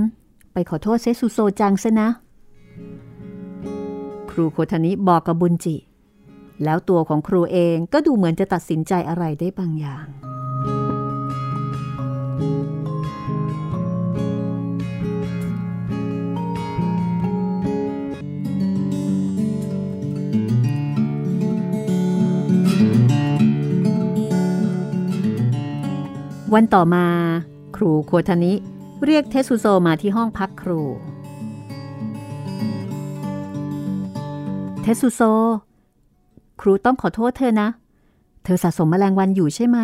[0.54, 2.10] ไปขอโทษเซซุโซจังซะนะ
[4.30, 5.76] ครูโคทนิบอกกับบุญจิ
[6.64, 10.06] แล้วตัวของครูเองก็ดูเหมือนจะตัดสินใจอะไรได้บางอย่าง
[26.54, 27.06] วันต่อมา
[27.76, 28.54] ครูโคทนิ
[29.06, 30.82] เรียกเทสุโซมาที่ห้องพักครู
[34.82, 35.22] เทสุโซ
[36.62, 37.70] ครูต้องขอโทษเธอนะ
[38.44, 39.80] เธอสะสมแมลงวันอยู่ใช่ไหม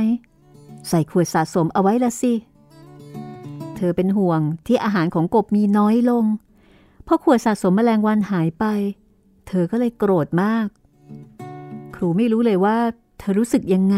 [0.89, 2.33] ใส่ขวดสะสมเอาไว้ละสิ
[3.75, 6.25] เธอเป็นห่วงที่อาหารของกบมีน้อยลง
[7.07, 8.65] พอขวดสะสมแมลงวันหายไป
[9.47, 10.67] เธอก็เลยโกรธมาก
[11.95, 12.77] ครูไม่รู้เลยว่า
[13.19, 13.97] เธอรู้สึกยังไง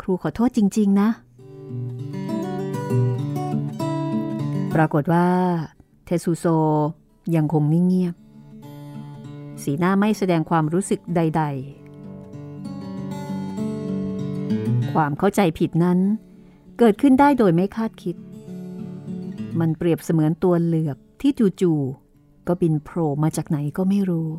[0.00, 1.08] ครูขอโทษจริง ๆ นะ
[4.74, 5.26] ปรากฏว่า
[6.04, 6.46] เทสุโซ
[7.36, 8.14] ยังคงนิ่งเงียบ
[9.62, 11.86] สีหน้าไม่แสดงความรู้สึกใด ๆ
[14.94, 15.98] ความเข้าใจผิดนั้น
[16.78, 18.16] เกิดขึ้นได้โดยไม่คาดคิด
[19.60, 24.30] มันเปรียบเสมือนตัวเหลือบที่จู่ๆก็บินโผล่มาจากไหนก็ไม่รู้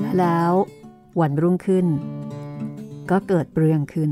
[0.00, 0.52] และแล้ว
[1.20, 1.86] วันรุ่งขึ้น
[3.10, 4.10] ก็เกิดเรื่องขึ้น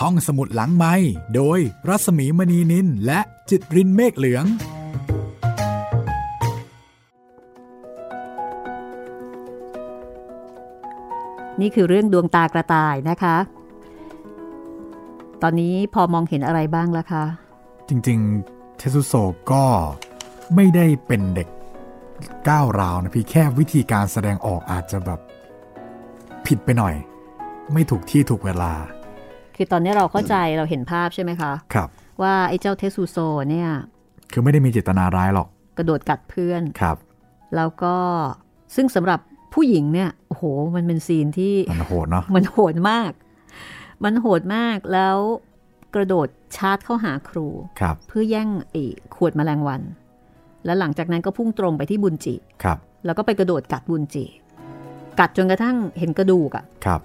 [0.00, 0.94] ห้องสมุดหลังไม้
[1.34, 4.44] โดยรัสมีมณีนินและจิตรินเมฆเหลือง
[11.64, 13.36] นี่คือเรื่องดวงตากระต่ายนะคะ
[15.42, 17.24] ตอนนี้พอมองเห็นอะไรบ้างแล้วคะ
[17.88, 19.14] จริงๆ เทสุโซ
[19.52, 19.64] ก็
[20.54, 21.48] ไม่ได้เป็นเด็ก
[22.48, 25.20] ก้าวร้าวนะพี่แค่วิธีการแสดงออกอาจจะแบบ
[26.46, 26.94] ผิดไปหน่อย
[27.72, 28.72] ไม่ถูกที่ถูกเวลา
[29.56, 31.88] คือตอนนี้เราเข้าใจเราเห็นภาพใช่ไหมคะ ครับ
[32.22, 33.18] ว่าไอ้เจ้าเทสุโซ
[33.50, 33.70] เนี่ย
[34.32, 35.48] คือไม่ได้มีเจตนาร้ายหรอก
[35.78, 36.96] กระโดดกัดเพื่อน ครับ
[37.56, 37.96] แล้วก็
[38.76, 39.20] ซึ่งสำหรับ
[39.54, 43.12] ผู้หญิงเนี่ยโอ้โหมันเป็นซีนที่มันโหดเนาะมันโหดมาก
[44.04, 45.18] มันโหดมากแล้ว
[45.94, 47.46] กระโดดชาร์จเข้าหาครู
[47.80, 49.82] ครับเพื่อแย่งไอ้ขวดแมลงวัน
[50.64, 54.24] แล้วหลังจากนั้นก็พุ่งตรงไปที่บุญจิครับ แล้วก็ไปกระโดดกัดบุญจิ
[55.20, 57.00] กัดจนกระทั่งเห็นกระดูกอะ่ะครับ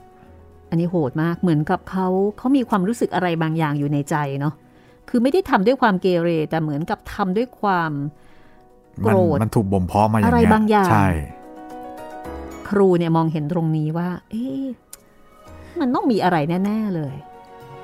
[0.69, 2.07] อันนี้โหดมากเหมือนกับเขา
[2.37, 4.53] เขามีความรู้สึกอะไรบางอย่างอยู่ในใจเนาะ
[5.09, 7.91] คือไม่ได้ทำด้วยความเกเรแต่เหมือนกับทำด้วยความ
[9.03, 11.07] โกมันรธมันถูกบ่มเพาะมาอย่างอะไรเงี้ยบางอย่างใช่
[12.69, 14.65] ครูเนี่ยมองเห็นตรงนี้ว่า เอ๊ะ
[15.79, 17.15] มันต้องมีอะไรแน่ ๆเลย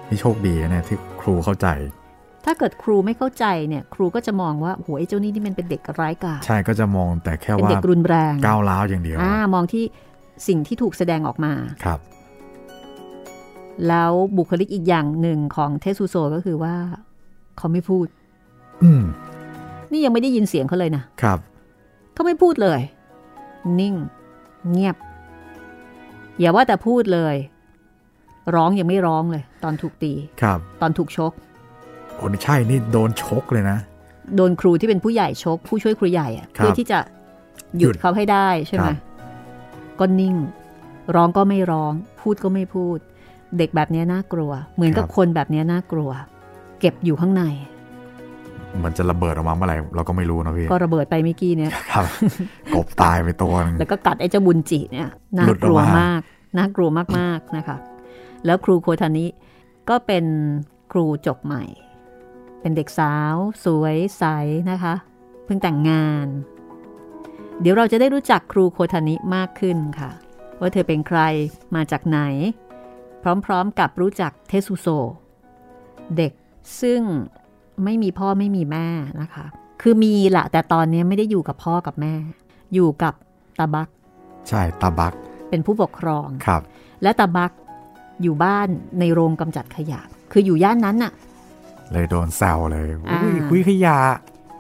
[0.10, 1.67] นี่โชคดีนะเนี่ยที่ครูเข้าใจ
[2.45, 9.84] ถ้าเกิดครูไม่เข้าใจเนี่ย ครูก็จะมองว่าโหไอ้เจ้านี่นี่มันเป็นเด็กร้ายกาจใช่ก็จะมองแต่แค่เป็นว่าเด็กรุนแรงก้าวร้าวอย่างเดียวอ่ามองที่
[10.48, 12.00] สิ่งที่ถูกแสดงออกมาครับ
[13.88, 16.76] แล้วบุคลิกอีกอย่างหนึ่งของเทสุโซก็คือว่า
[17.58, 18.08] เขาไม่พูด
[18.84, 19.04] อืม
[19.91, 21.39] นี่ยังไม่ได้ยินเสียงเขาเลยนะครับ
[22.13, 22.80] เขาไม่พูดเลย
[23.80, 23.95] นิ่ง
[24.71, 24.95] เงียบ
[26.39, 27.36] อย่าว่าแต่พูดเลย
[28.56, 31.32] ร้องยังไม่ร้องเลย ตอนถูกตีครับ ตอนถูกชก
[32.15, 33.78] โอ้นี่ใช่นี่โดนชกเลยนะ
[34.36, 36.99] โดนครูที่เป็นผู้ใหญ่ชก ผู้ช่วยครูใหญ่อะครับเพื่อที่จะ
[37.78, 38.97] หยุหยุดดเขาให้ได้ใช่ไหมครับ
[39.99, 40.36] ก็นิ่ง
[41.15, 42.97] ร้องก็ไม่ร้อง พูดก็ไม่พูด
[43.58, 46.10] เด็กแบบนี้น่ากลัว เหมือนกับคนแบบนี้น่ากลัว
[46.80, 47.43] เก็บอยู่ข้างใน
[48.84, 52.06] มันจะระเบิดออกมาเมื่อไหร่เราก็ไม่รู้นะพี่ก็ระเบิดไปเมื่อกี้เนี่ยครับ
[52.76, 56.22] กบตายไปตัวหนึงแล้วก็กัดไอ้เจ้าบุญจิเนี่ยน่าหลุดกลัวออกมามมาก
[56.58, 57.78] น่ากลัวมากๆนะคะ
[58.46, 59.26] แล้วครูโคทานิ
[59.90, 60.26] ก็เป็น
[60.92, 61.64] ครูจบใหม่
[62.62, 63.36] เป็นเด็กสาว
[63.66, 64.24] สวยใส
[64.72, 64.94] นะคะ
[65.46, 66.28] เพิ่งแต่งงาน
[67.62, 70.12] เดี๋ยวเราจะได้รู้จักครูโคทานิมากขึ้นค่ะ
[70.60, 71.20] ว่าเธอเป็นใคร
[71.76, 72.20] มาจากไหน
[73.46, 74.88] พร้อมๆกับรู้จักเทสุโซ
[76.18, 76.34] เด็ก
[76.82, 77.02] ซึ่ง
[77.84, 78.88] ไม่มีพ่อไม่มีแม่
[79.22, 79.46] นะคะ
[79.82, 82.14] คือมีละแต่ตอนนี้ไม่ได้อยู่กับพ่อกับแม่
[82.74, 83.14] อยู่กับ
[83.60, 83.90] ตาบัก
[84.50, 85.14] ใช่ตาบัก
[85.50, 86.62] เป็นผู้ปกครองครับ
[87.04, 87.52] และตาบัก
[88.22, 88.68] อยู่บ้าน
[89.00, 91.12] ในโรงกำจัดขยะ คืออยู่ย่านนั้นน่ะ
[91.92, 93.98] เลยโดนแซวเลยอ่าอุ้ยคุยขยะ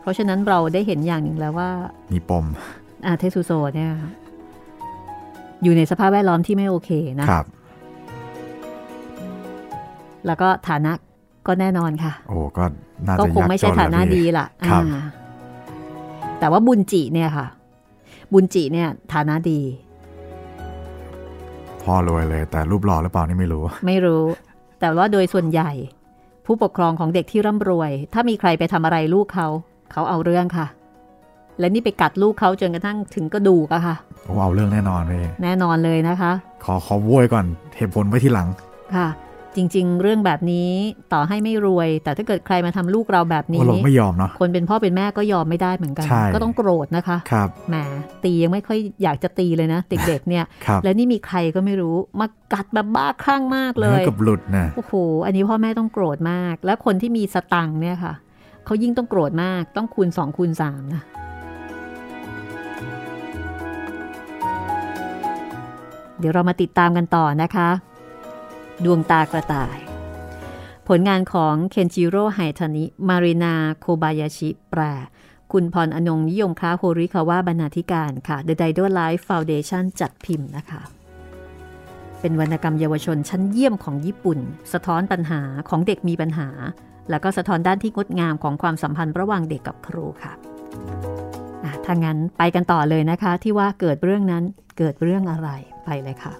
[0.01, 1.69] เพราะฉะนั้นเราได้เห็นอย่างหนึ่งแล้วว่า
[2.13, 2.45] มีปม
[3.05, 3.91] อาเทสุโซเนี่ย
[5.63, 7.45] อยู่ในสภาพแวดล้อมที่ไม่โอเคนะครับ
[10.25, 10.91] แล้วก็ฐานะ
[11.47, 12.63] ก็แน่นอนค่ะ โอ้ก็
[13.05, 15.03] น่าก็จะคงยากไม่ใช่จนฐานะแหละดีพี่ล่ะครับอ่า
[16.39, 17.47] แต่ว่าบุญจิเนี่ยค่ะ
[18.33, 19.59] บุญจิเนี่ยฐานะดี
[21.83, 24.23] พ่อรวยเลย แต่รูปหล่อหรือเปล่านี่ไม่รู้ ไม่รู้
[24.79, 25.71] แต่ว่าโดยส่วนใหญ่
[26.45, 29.47] ผู้ปกครองของเด็กที่ร่ำรวย ถ้ามีใครไปทำอะไรลูกเขา
[29.91, 30.67] เขาเอาเรื่องค่ะ
[31.59, 36.31] และนี่ไปกัดลูกเขาจนกระทั่งถึงกระดูกอะค่ะโอ้เอาเรื่องแน่นอนพี่แน่นอนเลยนะคะ
[36.65, 37.45] ขอขอโวยก่อน
[37.77, 38.47] เหตุผลไว้ที่หลัง
[38.95, 39.07] ค่ะ
[39.55, 40.69] จริง ๆ เรื่องแบบนี้
[41.13, 47.75] ต่อให้ไม่รวย แต่ถ้าเกิดใครมาทำลูกเราแบบโอ้นี้เราไม่ยอมเนาะคนเป็นพ่อเป็นแม่ก็ยอมไม่ได้เหมือนกันใช่ก็ต้องโกรธนะคะครับแหม
[48.23, 54.93] ตียังไม่ค่อยอยากจะตีเลยนะ เด็กๆเนี่ยครับและนี่มีใครก็ไม่รู้มากัดแบบบ้าคลั่งมากเลเนื้อยกับหลุดนะโอ้โห
[55.25, 58.13] อันนี้พ่อแม่ต้องโกรธมาก และคนที่มีสตังค์เนี่ยค่ะ
[58.65, 61.03] เขายิ่งต้องโกรธมากต้องคูณสองคูณสามนะ
[66.19, 67.69] เดี๋ยวเรามาติดตามกันต่อนะคะ
[68.83, 69.77] ดวงตากระต่าย
[70.87, 74.81] ผลงานของเคนจิโร่ไฮทานิ มารินา โคบายาชิ แปล
[75.51, 80.81] คุณพรอนงนิยมค้าโฮริคาวะบรรณาธิการค่ะ The Dido Life Foundation จัดพิมพ์นะคะ
[82.21, 84.39] เป็นวรรณกรรมเยาวชนชั้นเยี่ยมของญี่ปุ่น
[84.73, 86.49] สะท้อนปัญหาของเด็กมีปัญหา
[87.09, 90.33] แล้วก็สะท้อนด้านที่งดงามของความสัมพันธ์ระหว่างเด็กกับครูค่ะ
[91.85, 94.43] ถ้างั้นไปกันต่อเลยนะคะ ที่ว่าเกิดเรื่องนั้น
[94.77, 95.49] เกิดเรื่องอะไร
[95.85, 96.33] ไปเลยค่ะ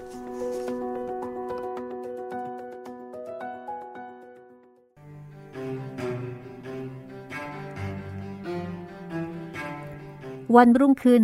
[10.53, 11.23] วันรุ่งขึ้น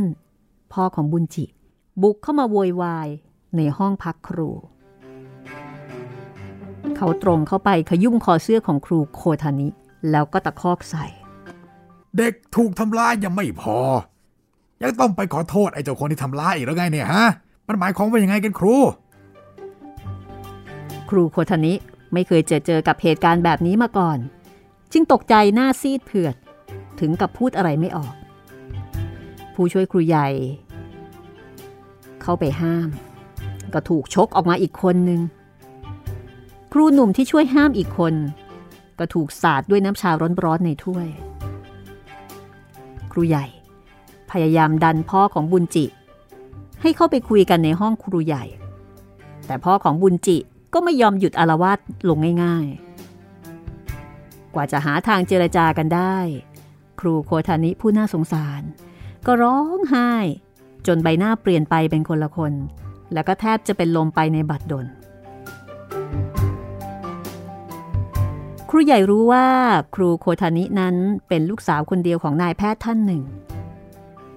[0.74, 1.46] พ่อของบุญจิ
[2.02, 3.10] บุกเข้ามาโวยวาย
[3.56, 4.50] ในห้องพักครู
[6.96, 9.68] เขาตรงเข้าไปขยุ่มคอเสื้อของครูโคทานิ
[10.12, 11.06] แล้วก็ตะคอกใส่
[12.18, 13.78] เด็กถูกทำร้ายยังไม่พอ
[14.82, 17.28] ยังต้องไปขอโทษไอ้เจ้าคนที่ทำร้ายอีกแล้วไงเนี่ยฮะ
[17.68, 18.76] มันหมายความว่ายังไงกันครู
[21.10, 21.74] ครูโคทานิ
[22.14, 24.18] ไม่เคยเจอเจอกับเหตุการณ์แบบนี้มาก่อน
[24.92, 26.36] จึงตกใจหน้าซีดเผือด
[27.00, 28.14] ถึงกับพูดอะไรไม่ออก
[29.56, 30.30] ผู้ช่วยครูใหญ่
[32.22, 32.90] เข้าไปห้าม
[33.74, 35.22] ก็ถูกชกออกมาอีกคนหนึ่ง
[36.74, 38.14] ครูหนุ่มที่ช่วยห้ามอีกคน
[39.00, 40.12] ก็ถูกสาดด้วยน้ำชา
[40.44, 41.08] ร้อนๆในถ้วย
[43.12, 43.46] ครูใหญ่
[44.32, 45.86] พยายามดันพ่อของบุญจิ
[46.82, 48.44] ให้เข้าไปคุยกันในห้องครูใหญ่
[49.46, 50.38] แต่พ่อของบุญจิ
[50.74, 56.18] ก็ไม่ยอมหยุดอารวาสลงง่ายๆ กว่าจะหาทางเจรจากันได้
[57.00, 58.62] ครูโคทานิผู้น่าสงสาร
[59.28, 60.12] ก็ร้องไห้
[60.88, 62.54] จนใบหน้าเปลี่ยนไปเป็นคนละคน
[63.14, 64.86] แล้วก็แทบจะเป็นลมไปในบัดดล
[68.70, 69.48] ครูใหญ่รู้ว่า
[69.96, 70.96] ครูโคทานินั้น
[71.28, 73.24] เป็นลูกสาวคนเดียวของนายแพทย์ท่านหนึ่ง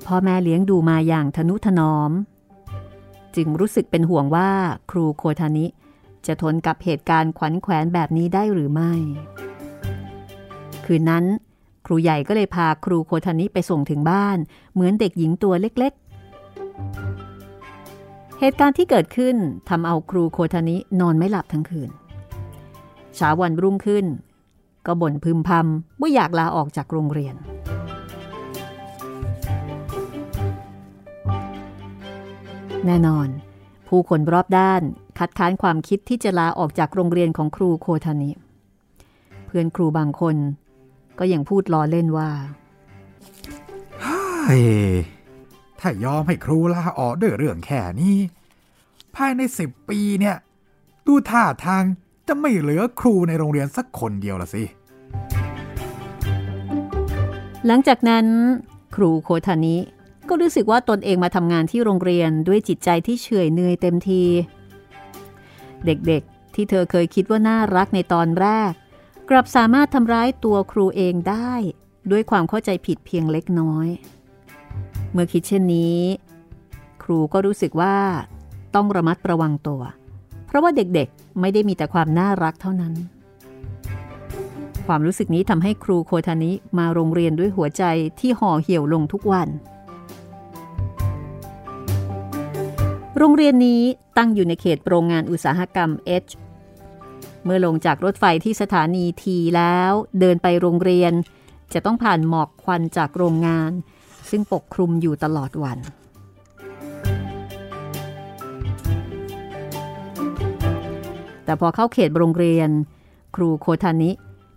[0.07, 2.11] พ่อแม่เลี้ยงดูมาอย่างทนุถนอม
[3.37, 4.51] จึงรู้สึกเป็นห่วงว่า
[4.91, 5.67] ครูโคทานิ
[6.27, 8.93] จะทนกับเหตุการณ์ขวัญแขวนแบบนี้ได้หรือไม่
[10.85, 11.25] คืนนั้น
[11.87, 14.39] ครูใหญ่ก็เลยพาครูโคทานิไปส่งถึงบ้าน
[14.73, 16.01] เหมือนเด็กหญิงตัวเล็กๆ
[18.41, 19.37] เหตุการณ์ที่เกิดขึ้น
[19.69, 21.91] ทำเอาครูโคทานินอนไม่หลับทั้งคืน
[23.17, 24.05] เช้าวันรุ่งขึ้น
[24.87, 27.35] ก็บ่นพึมพำว่าอยากลาออกจากโรงเรียน
[32.87, 33.29] แน่นอน
[33.89, 34.83] ผู้คนรอบด้าน
[35.19, 38.31] คัดค้านความคิดที่จะลาออกจากโรงเรียนของครูโคทานิ
[39.47, 40.37] เพื่อนครูบางคน
[41.19, 42.31] ก็ยังพูดล้อเล่นว่า
[44.03, 44.63] เฮ้ย
[45.81, 48.17] ถ้ายอมให้ครูลาออกด้วยเรื่องแค่นี้
[49.15, 50.37] ภายในสิบปีเนี่ย
[51.07, 51.85] ดูท่าทาง
[52.29, 54.65] จะไม่เหลือครูในโรงเรียนสักคนเดียวละสิ
[57.67, 58.27] หลังจากนั้น
[58.95, 59.77] ครูโคทานิ
[60.29, 64.23] ก็รู้สึกว่าตนเองมาทำงานที่โรงเรียนด้วยจิตใจที่เฉยเนื่อยเต็มที
[65.87, 68.73] เด็กๆที่เธอเคยคิดว่าน่ารักในตอนแรก
[69.31, 71.53] กลับสามารถทำร้ายตัวครูเองได้
[72.11, 73.89] ด้วยความเข้าใจผิดเพียงเล็กน้อย
[75.13, 75.99] เมื่อคิดเช่นนี้
[77.03, 77.97] ครูก็รู้สึกว่า
[78.75, 79.83] ต้องระมัดระวังตัว
[80.47, 82.95] เพราะว่าเด็กๆไม่ได้มีแต่ความน่ารักเท่านั้น
[84.87, 87.85] ความรู้สึกนี้ทำให้ครูโคทานิมาโรงเรียนด้วยหัวใจ
[88.21, 89.49] ที่ห่อเหี่ยวลงทุกวัน
[93.19, 93.83] โรงเรียนนี้
[94.17, 95.91] ตั้งอยู่ในเขตโรงงานอุตสาหกรรม
[96.27, 96.33] H
[97.45, 101.13] เมื่อลงจากรถไฟที่สถานีทีแล้วเดินไปโรงเรียน
[101.73, 103.71] จะต้องผ่านหมอกควันจากโรงงาน
[104.31, 105.79] ซึ่งปกคลุมอยู่ตลอดวัน
[111.45, 112.71] แต่พอเข้าเขตโรงเรียน
[113.37, 114.11] ครูโคทานิ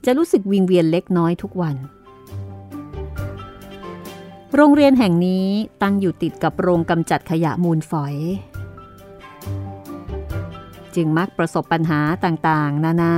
[0.06, 1.76] จะรู้สึกวิงเวียนเล็กน้อยทุกวัน
[4.56, 5.48] โรงเรียนแห่งนี้
[5.82, 8.16] ตั้งอยู่ติดกับโรงกำจัดขยะมูลฝอย
[10.98, 13.16] จึงมักประสบปัญหาต่างๆ นานา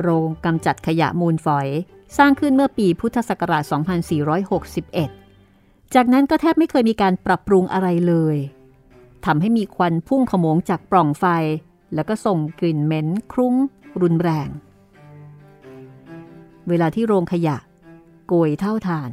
[0.00, 1.68] โรงกำจัดขยะมูลฝอย
[2.18, 3.64] สร้างขึ้นเมื่อปีพุทธศักราช
[5.18, 8.36] 2461 จากนั้นก็แทบไม่เคยมีการปรับปรุงอะไรเลย
[9.24, 11.24] ทำให้มีควันพุ่งขโมงจากปล่องไฟ
[11.94, 13.54] แล้วก็ส่งกลิ่นเหม็นคลุ้ง
[14.02, 14.48] รุนแรง
[16.68, 17.56] เวลาที่โรงขยะ
[18.26, 19.10] โกยเท่าทาน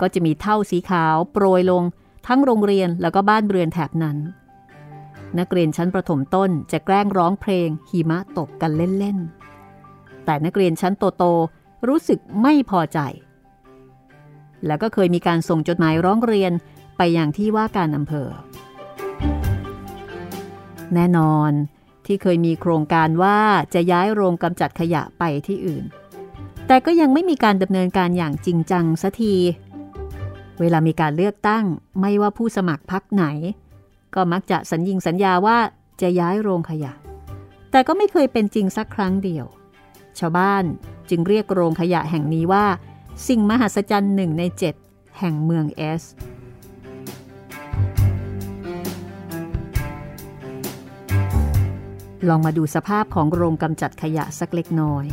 [0.00, 1.82] ก็จะมีเท่าสีขาวโปรยลง
[2.26, 4.16] ทั้งโรงเรียนแล้วก็บ้านเรือนแถบนั้น
[5.38, 12.98] นักเรียนชั้นประถมต้นจะแกล้งร้องเพลงหิมะตกกันเล่นๆ แต่นักเรียนชั้นโตๆรู้สึกไม่พอใจ
[14.66, 16.52] แล้วก็เคยมีการส่งจดหมายร้องเรียน
[16.96, 18.28] ไปอย่างที่ว่าการอำเภอ
[20.94, 21.52] แน่นอน
[22.06, 23.38] ที่เคยมีโครงการว่า
[23.74, 25.84] จะย้ายโรงกำจัดขยะไปที่อื่น
[26.66, 29.34] แต่ก็ยังไม่มีการดำเนินการอย่างจริงจังสัที
[30.60, 31.64] เวลามีการเลือกตั้ง
[32.00, 33.24] ไม่ว่าผู้สมัครพักไหน
[34.14, 35.58] ก็มักจะสัญญิงสัญญาว่า
[36.00, 36.92] จะย้ายโรงขยะ
[37.70, 39.46] แต่ก็ไม่เคยเป็นจริงสักครั้งเดียว
[40.18, 40.64] ชาวบ้าน
[41.10, 42.66] จึงเรียกโรงขยะแห่งนี้ว่า
[43.28, 44.74] สิ่งมหัศจรรย์หนึ่งในเจ็ด
[45.18, 46.02] แห่งเมืองเอส
[52.28, 55.06] ลองมาดูสภาพของโรงกำจัดขยะสักเล็กน้อย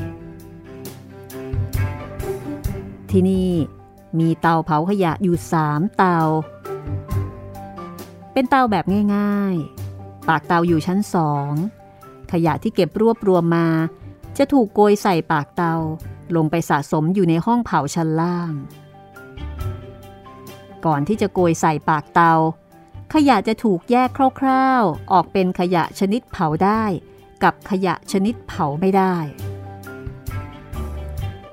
[3.11, 3.49] ที่นี่
[4.19, 6.19] มีเตาเผาขยะอยู่สามเตา
[8.39, 11.51] เป็นเตาแบบง่ายๆ ปากเตาอยู่ชั้นสอง
[12.31, 13.67] ขยะที่เก็บรวบรวมมา
[14.37, 15.75] จะถูกโกยใส่ปากเตา
[16.35, 18.53] ลงไปสะสมอยู่ในห้องเผาชั้นล่าง
[20.85, 22.33] ก่อนที่จะโกยใส่ปากเตา
[23.13, 26.83] ขยะจะถูกแยกคร่าวๆ ออกเป็นขยะชนิดเผาได้
[27.43, 29.15] กับขยะชนิดเผาไม่ได้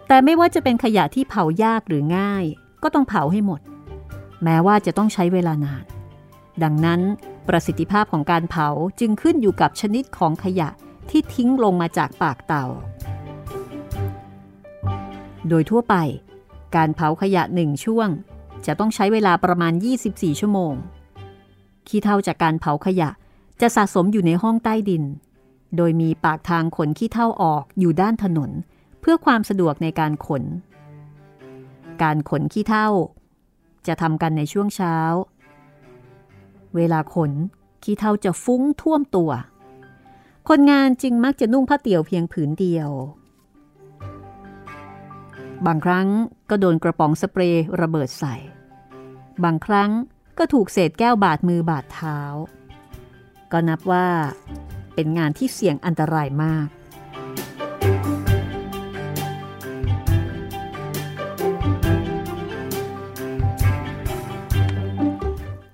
[0.08, 2.44] แต่ไม่ว่าจะเป็นขยะที่เผายากหรือง่าย
[2.82, 3.60] ก็ต้องเผาให้หมด
[4.42, 5.84] แม้ว่าจะต้องใช้เวลานาน
[6.62, 7.00] ดังนั้น
[7.48, 8.68] ประสิทธิภาพของการเผา
[9.00, 10.68] จึงขึ้นอยู่กับชนิดของขยะ
[11.10, 12.64] ที่ทิ้งลงมาจากปากเตา
[15.48, 15.94] โดยทั่วไป
[16.76, 18.08] การเผาขยะหนึ่งช่วง
[18.66, 19.72] จะต้องใช้เวลาประมาณ
[20.06, 20.74] 24 ชั่วโมง
[21.88, 23.10] ขี้เท่าจากการเผาขยะ
[23.60, 25.04] จะสะสมอยู่ในห้องใต้ดิน
[25.76, 28.50] โดยมีปากทางขนขี้เท่าออกอยู่ด้านถนน
[29.00, 30.44] เพื่อความสะดวกในการขน
[32.02, 32.88] การขนขี้เท่า
[33.86, 34.96] จะทำกันในช่วงเช้า
[36.76, 37.32] เวลาขน
[37.82, 39.30] ขี้เท่าจะฟุ้งท่วมตัว
[40.48, 42.90] คนงานจึงมักจะนุ่งผ้าเตี่ยวเพียงผืนเดียว
[45.66, 46.08] บางครั้ง
[46.50, 48.34] ก็โดนกระป๋องสเปรย์ระเบิดใส่
[49.44, 49.90] บางครั้ง
[50.38, 52.18] ก็ถูกเศษแก้วบาดมือบาดเท้า
[53.52, 54.08] ก็นับว่า
[54.94, 56.68] เป็นงานที่เสี่ยงอันตรายมาก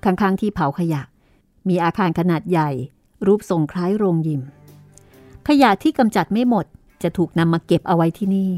[0.05, 1.03] ข้างๆที่เผาขยะ
[1.69, 2.71] มีอาคารขนาดใหญ่
[3.27, 4.43] รูปทรงคล้ายโรงยิม
[5.49, 6.67] ขยะที่กำจัดไม่หมด
[7.03, 8.53] จะถูกนำมาเก็บเอาไว้ที่นี่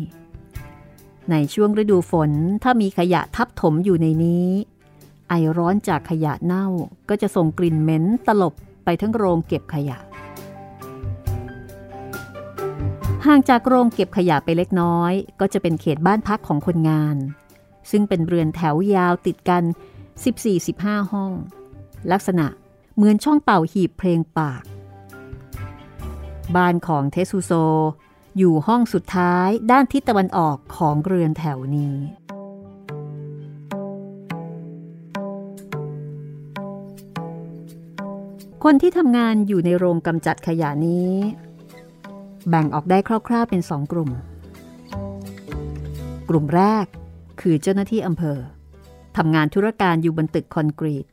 [1.31, 2.31] ในช่วงฤดูฝน
[2.63, 4.49] ถ้ามีขยะทับถมอยู่ในนี้
[5.29, 6.67] ไอร้อนจากขยะเน่า
[7.09, 9.99] ก็จะส่งกลิ่นเหม็นตลบไปทั้งโรงเก็บขยะ
[13.27, 17.17] ห่างจากโรงเก็บขยะไปเล็กน้อย ก็จะเป็นเขตบ้านพักของคนงาน
[17.91, 19.65] ซึ่งเป็นเรือนแถวยาวติดกัน
[20.23, 21.33] 14-15 ห้อง
[22.13, 22.47] ลักษณะ
[22.95, 24.63] เหมือนช่องเป่าหีบเพลงปาก
[26.57, 27.53] บ้านของเทสุโซ
[28.39, 31.97] อยู่ห้องสุดท้ายด้านทิศตะวันออกของเรือนแถวนี้
[38.65, 41.13] คนที่ทำงานอยู่ในโรงกำจัดขยะนี้
[42.49, 42.99] แบ่งออกได้
[43.29, 44.11] คร่าวๆเป็นสองกลุ่ม
[46.29, 46.87] กลุ่มแรก
[47.41, 48.39] คือเจ้าหน้าที่อำเภอ
[49.17, 51.07] ทำงานธุรการอยู่บนตึกคอนกรีต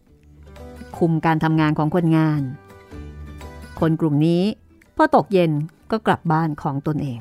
[0.97, 2.41] คุมการทำงานของคนงาน
[3.79, 4.43] คนกลุ่มนี้
[4.95, 5.51] พอตกเย็น
[5.91, 7.19] ก็กลับบ้านของตนเอง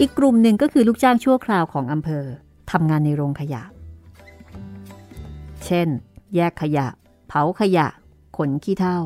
[0.00, 2.24] อีกกลุ่มหนึ่งก็คือลูกจ้างชั่วคราวของอำเภอ
[2.70, 3.62] ทำงานในโรงขยะ
[5.64, 5.88] เช่น
[6.34, 6.86] แยกขยะ
[7.28, 7.86] เผาขยะ
[8.36, 8.98] ขนขี้เถ้า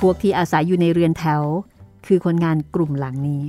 [0.00, 1.42] พวกที่อาศัยอยู่ในเรือนแถว
[2.06, 3.42] คือคนงานกลุ่มหลังนี้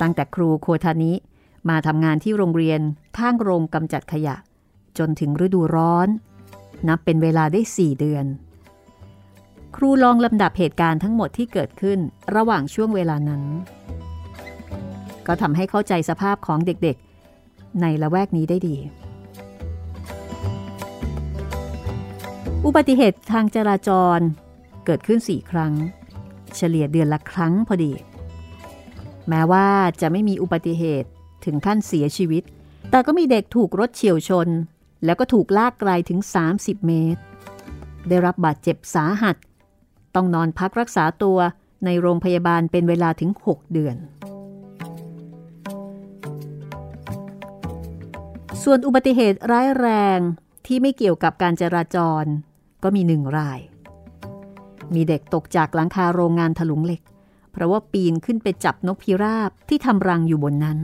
[0.00, 1.12] ตั้งแต่ครูโคทานิ
[1.68, 2.80] มาทำงานที่โรงเรียน
[3.18, 4.36] ข้างโรงกำจัดขยะ
[4.98, 6.08] จนถึงฤดูร้อน
[6.88, 8.26] นับเป็นเวลาได้ 4 เดือน
[9.76, 11.98] ครูลองลำดับเหตุการณ์ทั้งหมดที่เกิดขึ้น
[12.36, 13.42] ระหว่างช่วงเวลานั้น
[15.26, 18.76] ก็ทำให้เข้าใจสภาพของเด็กๆ ในละแวกนี้ได้ดี
[22.64, 24.18] อุบัติเหตุทางจราจร
[24.84, 25.72] เกิดขึ้น 4 ครั้ง
[26.56, 27.92] เฉลี่ยเดือนละครั้งพอดี
[29.28, 29.66] แม้ว่า
[30.00, 31.08] จะไม่มีอุบัติเหตุ
[31.44, 32.42] ถึงขั้นเสียชีวิต
[32.90, 34.48] แต่ก็มีเด็กถูกรถเฉียวชน
[35.04, 36.20] แล้วก็ถูกลากไกลถึง
[36.54, 37.20] 30 เมตร
[38.08, 39.36] ได้รับบาดเจ็บสาหัส
[40.14, 41.38] ต้องนอนพักรักษาตัว
[41.84, 43.96] ในโรงพยาบาลเป็นเวลาถึง 6 เดือน
[48.62, 50.18] ส่วนอุบัติเหตุร้ายแรง
[50.66, 52.24] ที่ไม่เกี่ยวกับการจราจร
[52.82, 53.60] ก็มีหนึ่งราย
[54.94, 57.02] มีเด็กตกจากหลังคาโรงงานถลุงเหล็ก
[57.56, 60.78] เพราะว่าปีนขึ้นไปจับนกพิราบที่ทำรังอยู่บนนั้น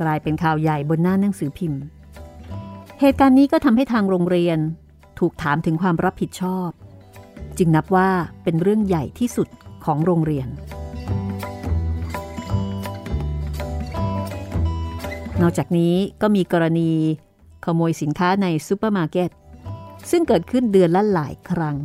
[0.00, 1.82] กลายเป็นข่าวใหญ่บนหน้าหนังสือพิมพ์
[3.00, 4.58] เหตุการณ์นี้ก็ทำให้ทางโรงเรียน
[5.18, 6.68] ถูกถามถึงความรับผิดชอบ
[7.58, 8.10] จึงนับว่า
[8.42, 9.48] เป็นเรื่องใหญ่ที่สุด
[9.84, 10.48] ของโรงเรียน
[15.40, 16.90] นอกจากนี้ก็มีกรณี
[17.64, 19.30] ขโมยสินค้าในซูเปอร์มาร์เก็ต
[20.10, 21.76] ซึ่งเกิดขึ้นเดือนละหลายครั้ง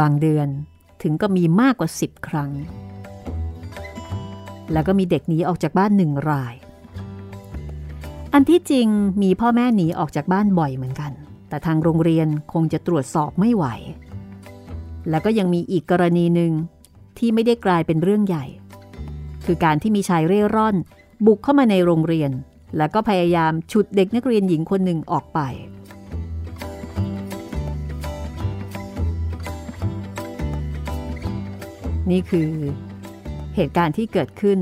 [0.00, 0.48] บางเดือน
[1.02, 2.50] ถึงก็มีมากกว่า 10 ครั้ง
[4.72, 6.54] แล้วก็มีเด็กหนีออกจากบ้านหนึ่งราย
[8.32, 8.88] อันที่จริง
[9.22, 11.12] มีพ่อแม่หนีออกจากบ้านบ่อยเหมือนกัน
[11.48, 13.64] แต่ทางโรงเรียนคงจะตรวจสอบไม่ไหว
[15.10, 16.52] แล้วก็ยังมีอีกกรณีหนึ่ง
[17.18, 18.44] ที่ไม่ได้กลายเป็นเรื่องใหญ่
[19.46, 20.76] คือการที่มีชายเร่ร่อน
[21.26, 22.30] บุกเข้ามาในโรงเรียน
[22.76, 25.40] แล้วก็พยายามฉุดเด็กนักเรียนหญิงคนหนึ่งออกไป
[32.10, 32.50] นี่คือ
[33.54, 34.58] เหตุการณ์ที่เกิดขึ้น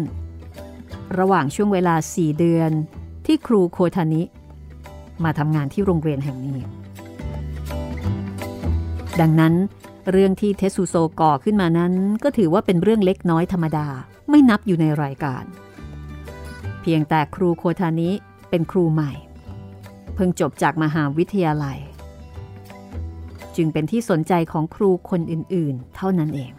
[1.19, 2.71] ระหว่างช่วงเวลา 4 เดือน
[3.27, 4.23] ที่ครูโคทานิ
[5.25, 6.59] มาทำงานที่โรงเรียนแห่งนี้
[9.21, 9.55] ดังนั้น
[10.11, 13.87] เรื่องที่เทสุโซก่อขึ้นมานั้นก็ถือว่าเป็นเรื่องเล็กน้อยธรรมดา
[14.31, 15.45] ไม่นับอยู่ในรายการ
[16.83, 18.11] เพียงแต่ครูโคทานิ
[18.51, 19.13] เป็นครูใหม่
[20.15, 21.79] เพิ่งจบจากมหาวิทยาลัย
[23.57, 26.53] จึงเป็นที่สนใจของครูคนอื่นๆ เท่านั้นเอง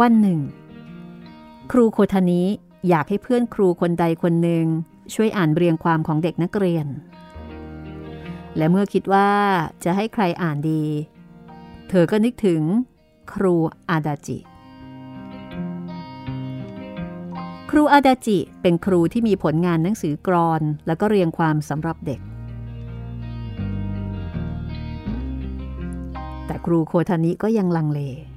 [0.00, 0.40] วันหนึ่ง
[1.70, 2.42] ครูโคทานิ
[2.88, 4.64] อยากให้เพื่อนครูคนใดคนหนึ่ง
[5.14, 6.86] ช่วยอ่านเรียงความของเด็กนักเรียน
[8.56, 9.28] และเมื่อคิดว่า
[9.84, 10.82] จะให้ใครอ่านดี
[11.88, 12.62] เธอก็นึกถึง
[13.32, 13.54] ครู
[13.90, 14.38] อาดาจิ
[17.70, 22.20] ครูอาดาจิเป็นครูที่มีผลงานหนังสือกรอนแล้วก็เรียงความสำหรับเด็ก
[26.46, 28.29] แต่ครูโคทานิก็ยังลังเลเ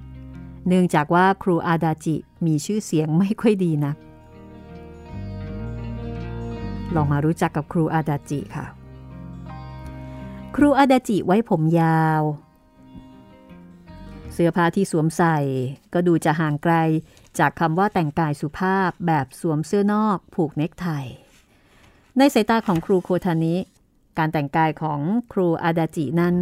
[0.68, 3.98] เนื่องจากว่าครูอาดาจิมีชื่อเสียงไม่ค่อยดีนัก
[6.96, 8.66] ลองมารู้จักกับครูอาดาจิค่ะ
[10.56, 12.22] ครูอาดาจิไว้ผมยาว
[14.34, 15.38] เสื้อผ้าที่สวมใส่
[15.94, 16.76] ก็ดูจะห่างไกล
[17.40, 20.88] จากคำว่าแต่งกายสุภาพแบบสวมเสื้อนอกผูกเนคไท
[22.18, 23.56] ในสายตาของครูโคทานิ
[24.18, 25.00] การแต่งกายของ
[25.34, 26.38] ครูอาดาจินั้น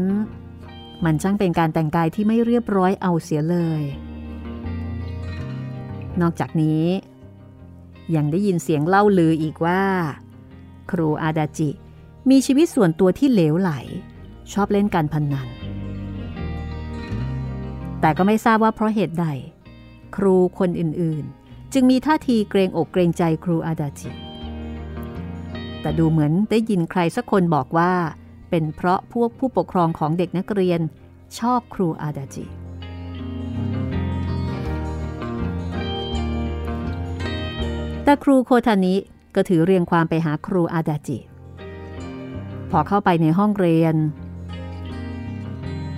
[1.03, 3.81] มันช่างเป็นการแต่งกายที่ไม่เรียบร้อยเอาเสียเลย
[6.21, 6.85] นอกจากนี้
[8.15, 9.83] ยังได้ยินเสียงเล่าลืออีกว่า
[10.91, 11.69] ครูอาดาจิ
[12.29, 13.71] มีชีวิตส่วนตัวที่เหลวไหล
[14.53, 15.47] ชอบเล่นการพนนัน
[18.01, 19.27] แต่ก็ไม่ทราบว่าเพราะเหตุใด
[20.15, 24.09] ครูคนอื่นๆ จึงมีท่าทีเกรงอกเกรงใจครูอาดาจิ
[25.81, 27.91] แต่ดูเหมือนได้ยินใครสักคนบอกว่า
[28.49, 30.81] เป็นเพราะพวกผู้ปกครองของเด็กนักเรียน
[31.39, 32.45] ชอบครูอาดาจิ
[38.03, 38.95] แต่ครูโคทานิ
[39.35, 41.17] ก็ถือเรียงความไปหาครูอาดาจิ
[42.71, 43.95] พอเข้าไปในห้องเรียน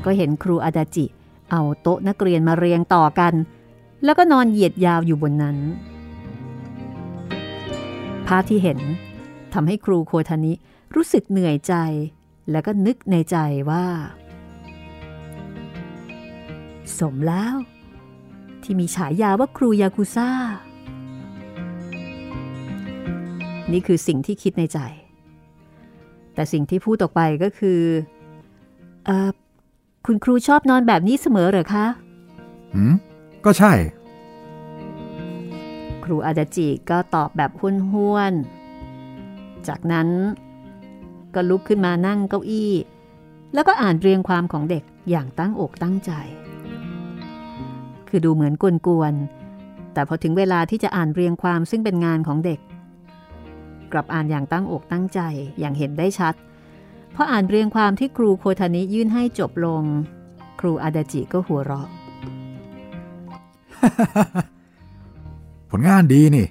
[0.06, 1.06] ก็เห็นครูอาดาจิ
[1.52, 3.34] เอาโต๊ะนักเรียนมาเรียงต่อกัน
[4.04, 5.58] แล้วก็นอนเหยียดยาวอยู่บนนั้น
[8.28, 8.80] ภาพที่เห็น
[9.54, 10.54] ทำให้ครูโคทานิ
[10.96, 11.74] รู้สึกเหนื่อยใจ
[12.52, 13.38] แล้วก็นึกในใจ
[13.70, 13.86] ว่า
[16.98, 17.56] สมแล้ว
[18.64, 20.32] ที่มีฉายาว่าครูยากุซ่า
[23.72, 24.80] นี่คือสิ่งที่คิดในใจ
[26.34, 27.82] แต่สิ่งที่พูดออกไปก็คือ
[29.06, 29.30] เออ
[30.06, 31.86] คุณครูชอบนอนแบบนี้เสมอเหรอคะ
[32.74, 32.94] หืม
[33.46, 33.74] ก็ใช่
[36.04, 37.52] ครูอาดาจิก็ตอบแบบ
[37.94, 40.08] ห้วนๆจากนั้น
[41.36, 42.72] ก็ลุกขึ้นมานั่งเก้าอี้
[43.54, 46.12] แล้วก็อ่านเรียงความของเด็กอย่างตั้งอกตั้งใจ
[48.08, 48.54] คือดูเหมือน
[48.88, 52.60] กวนๆแต่พอถึงเวลาที่จะอ่านเรียงความซึ่งเป็นงานของเด็ก
[53.94, 55.20] กลับอ่านอย่างตั้งอกตั้งใจ
[55.60, 56.34] อย่างเห็นได้ชัด
[57.16, 59.84] พออ่านเรียงความที่ครูโคทานิยื่นให้จบลง
[60.60, 61.88] ครูอาดาจิก็หัวเราะ
[65.70, 66.48] ผลงานดีนี่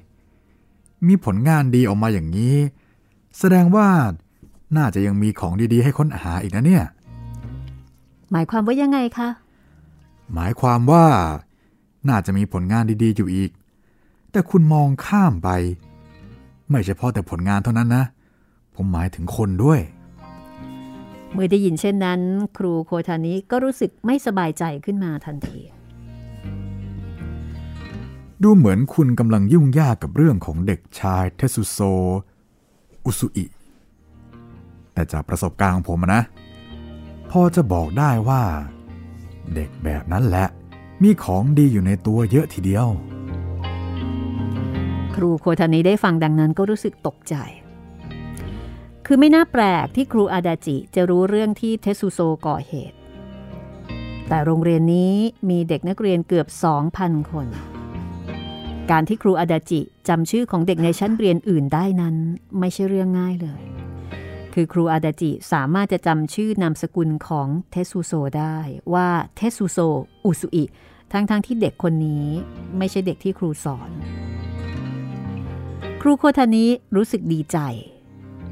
[1.06, 2.56] มีผลงานดีออกมาอย่างนี้
[3.38, 3.88] แสดงว่า
[4.76, 6.84] น่าจะยังมีของดีๆ ให้ค้นหาอีกนะเนี่ย
[8.32, 9.28] หมายความว่ายังไงคะ
[10.34, 11.06] หมายความว่า
[12.08, 13.50] น่าจะมีผลงานดีๆอยู่อีก
[14.30, 15.48] แต่คุณมองข้ามไป
[16.72, 18.04] ไม่เฉพาะแต่ผลงานเท่านั้นนะ
[18.74, 19.80] ผมหมายถึงคนด้วย
[21.32, 22.20] เมื่อได้ยินเช่นนั้น
[22.56, 25.60] ครูโคทานิก็รู้สึกไม่สบายใจขึ้นมาทันที
[28.42, 31.78] ดูเหมือนคุณกำลังยุ่งยากกับเรื่องของเด็กชายเทสุโซ
[33.04, 33.46] อุสุอิ
[34.92, 36.22] แต่จากประสบการณ์ของผมอะนะ
[37.30, 38.42] พอจะบอกได้ว่า
[39.54, 40.46] เด็กแบบนั้นแหละ
[41.02, 42.88] มีของดีอยู่ในตัวเยอะทีเดียว
[45.16, 47.34] ครูโคทานิได้ฟังดังนั้นก็รู้สึกตกใจ
[49.06, 52.98] คือไม่น่าแปลกที่ครูอาดาจิจะรู้เรื่องที่เทสุโซก่อเหตุ
[54.28, 55.14] แต่โรงเรียนนี้
[55.50, 56.46] มีเด็กนักเรียนเกือบ
[56.88, 57.46] 2,000 คน
[58.90, 62.16] การที่ครูอาดาจิจำชื่อของเด็กในชั้นเรียนอื่นได้นั้น
[62.58, 63.62] ไม่ใช่เรื่องง่ายเลย
[64.54, 68.56] คือครูอาดาจิสามารถจะจำชื่อนามสกุลของเทสุโซได้
[68.94, 69.78] ว่าเทสุโซ
[70.24, 70.64] อุสุอิ
[71.12, 72.26] ทั้งๆทที่เด็กคนนี้
[72.78, 73.90] ไม่ใช่เด็กที่ครูสอน
[76.04, 77.58] ครูโคทานิรู้สึกดีใจ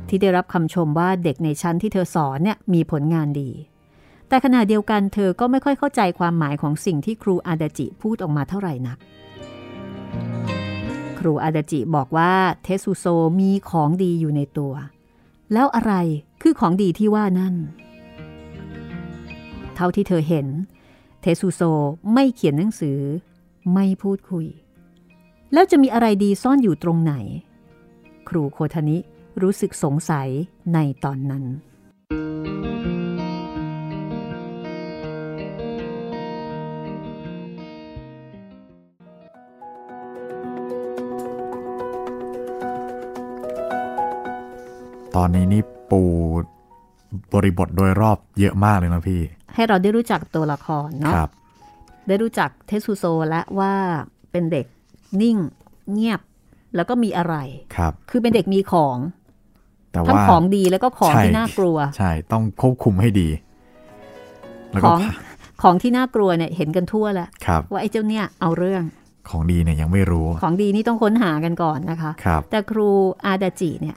[0.08, 3.50] ที่ได้รับคำชมว่าเด็กในชั้นที่เธอสอนเนี่ยมีผลงานดี
[4.28, 8.98] แต่ขณะเดียวกันเธอก็ไม่ค่อยเข้าใจความหมายของสิ่งที่ครูอาดาจิพูดออกมาเท่าไหร่นัก
[11.18, 12.32] ครูอาดาจิบอกว่า
[12.62, 13.06] เทสุโซ
[13.38, 14.72] มีของดีอยู่ในตัว
[15.52, 15.94] แล้วอะไร
[16.42, 17.54] คือของดีที่ว่านั่น
[19.74, 20.46] เท่าที่เธอเห็น
[21.20, 21.62] เทสุโซ
[22.12, 22.98] ไม่เขียนหนังสือ
[23.74, 24.46] ไม่พูดคุย
[25.52, 27.14] แล้วจะมีอะไรดีซ่อนอยู่ตรงไหน
[28.28, 28.96] ครูโคทานิ
[29.42, 30.28] รู้สึกสงสัย
[30.74, 31.44] ในตอนนั้น
[45.16, 46.02] ตอนนี้นี่ปู
[47.32, 49.20] บริบทโดยรอบเยอะมากเลยนะพี่
[49.54, 51.30] ให้เราได้รู้จักตัวละครเนาะครับ
[52.08, 53.72] ได้รู้จักเทสุโซและว่า
[54.30, 54.66] เป็นเด็ก
[55.22, 55.36] นิ่ง
[55.92, 56.20] เงียบ
[56.76, 57.34] แล้วก็มีอะไร
[57.76, 58.96] ครับ คือเป็นเด็กมีของ
[59.90, 63.28] แต่ทั้งว่าของดีแล้วก็ของใช่ที่น่ากลัว ใช่ ต้องควบคุมให้ดี
[64.70, 64.98] แล้วขก็อง
[65.62, 68.82] ของที่น่ากลัวเนี่ยเห็นกันทั่วแล้วครับว่าไอ้เจ้าเนี่ยเอาเรื่อง
[69.30, 72.88] ของดีเนี่ยยังไม่รู้ ของดีนี่ต้องค้นหากันก่อนนะคะครับแต่ครู
[73.26, 73.96] อาดาจิเนี่ย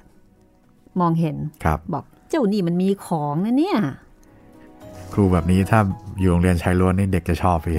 [0.99, 3.78] มองเห็นครับบอกเจ้านี่มันมีของนะเนี่ย
[5.14, 5.80] ครูแบบนี้ถ้า
[6.20, 7.78] อยู่โรงเรียนชายล้วนนี่เด็กจะชอบพี่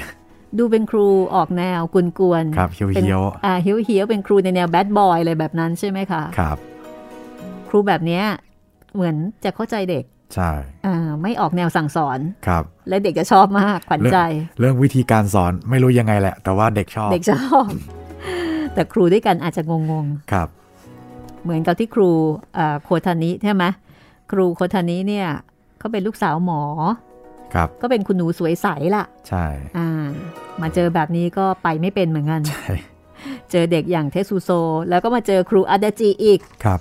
[0.58, 1.80] ดูเป็นครูออกแนว
[2.18, 6.56] กวนๆครับเฮี้ยวเป็นเฮี้ยวอ่าเฮี้ยวเฮี้ยวเป็นครูในแนวแบดบอยอะไรแบบนั้นใช่ไหมคะครับ
[7.68, 8.24] ครูแบบเนี้ย
[8.94, 10.50] เหมือนจะเข้าใจเด็กใช่
[10.86, 14.18] อ่าไม่ออกแนวสั่งสอนครับ และเด็กจะชอบมากขวัญใจ
[14.58, 17.70] เรื่องวิธีการสอนไม่รู้ยังไงแหละ แต่ว่าเด็กชอบ เด็กชอบ
[18.74, 19.72] แต่ครูด้วยกันอาจจะง
[20.04, 22.10] งครับๆเหมือนกับที่ครู
[22.58, 23.64] อ่าโคทานิใช่ไหม
[24.32, 25.26] ครูคนทานี้เนี่ย
[25.78, 26.60] เขาเป็นลูกสาวหมอ
[27.54, 29.46] ครับ ก็เป็นคุณหนูสวยใสล่ะ ใช่
[29.78, 29.88] อ่า
[30.62, 32.68] มาเจอแบบนี้ก็ไปไม่เป็นเหมือนกัน ใช่
[33.50, 34.50] เจอเด็กอย่างเทสุโซ
[34.90, 36.80] แล้วก็มาเจอครูอาดาจิอีก ครับ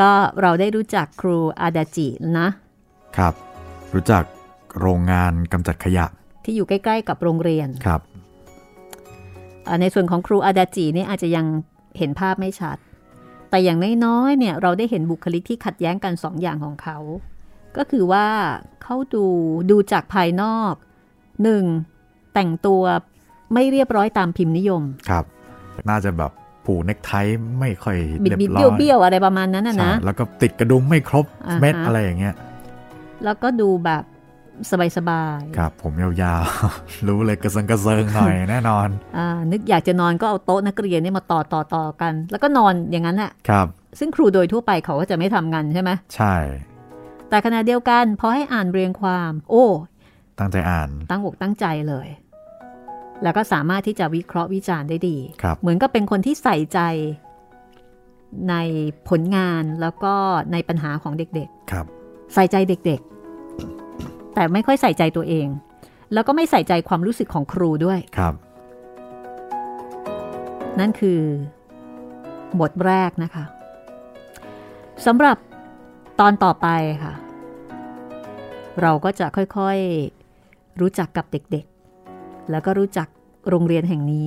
[0.00, 2.08] ก็เราได้รู้จักครูอาดาจิ
[2.38, 2.48] นะ
[3.16, 3.34] ครับ
[3.94, 4.22] รู้จัก
[4.80, 6.06] โรงงานกำจัดขยะ
[6.44, 8.00] ที่อยู่ใกล้ ๆ กับโรงเรียน ครับ
[9.66, 11.46] อ่าในส่วนของครูอาดาจินี่อาจจะยัง
[11.98, 12.76] เห็นภาพไม่ชัด
[13.50, 16.98] แต่อย่างน้อยๆ เนี่ยเราได้เห็นบุคลิกที่ขัดแย้งกันสองอย่างของเขา
[17.76, 18.26] ก็คือว่า
[18.82, 19.24] เขาดู
[19.70, 20.74] ดูจากภายนอก
[21.42, 21.64] หนึ่ง
[22.34, 22.82] แต่งตัว
[23.54, 25.24] ไม่เรียบร้อยตามพิมพ์นิยมครับ
[25.88, 26.30] น่าจะแบบ
[26.66, 27.12] ผูกเน็กไท
[27.60, 32.34] ไม่ค่อยบิดเรียบบิดร้เบี้อยวเบี้ยวๆอะไรประมาณนั้นนะใช่นะแล้วก็ติดกระดุมไม่ครบอ่าฮะเม็ดอะไรอย่างเงี้ย
[33.24, 34.04] แล้วก็ดูแบบ
[34.70, 34.72] ส
[35.08, 43.66] บายครับผมยาวๆ รู้เลยกระเซิงกระเซิงหน่อยแน่นอนๆอ่า นึกอยากจะนอนก็เอาโต๊ะนักเรียนนี่มาต่อต่อต่อกัน แล้วก็นอนอย่างนั้นแหละครับ
[43.98, 46.34] ซึ่งครูโดยทั่วไปเขาก็จะไม่ทำงานใช่ไหมใช่
[47.30, 49.66] แต่ขณะเดียวกันพอให้อ่านเรียงความ โอ้
[50.38, 52.08] ตั้งใจอ่าน ตั้งอกตั้งใจเลย
[53.22, 56.80] แล้วก็สามารถที่จะวิเคราะห์วิจารณ์ได้ดีครับเหมือนกับเป็นคนที่ใส่ใจ
[58.50, 58.54] ใน
[59.08, 60.14] ผลงานแล้วก็
[60.52, 65.46] ในปัญหาของเด็กครับๆใส่ใจเด็กๆ แต่ไม่ค่อยใส่ใจตัวเอง
[66.12, 68.34] แล้วก็ไม่ใส่ใจความรู้สึกของครูด้วย ครับ
[70.80, 71.20] นั่นคือ
[72.60, 73.44] บทแรกนะคะ
[75.06, 75.36] สำหรับ
[76.20, 76.68] ตอนต่อไป
[77.04, 77.12] ค่ะ
[78.82, 83.08] เราก็จะค่อยๆ รู้จักกับเด็กๆ แล้วก็รู้จัก
[83.48, 84.26] โรงเรียนแห่งนี้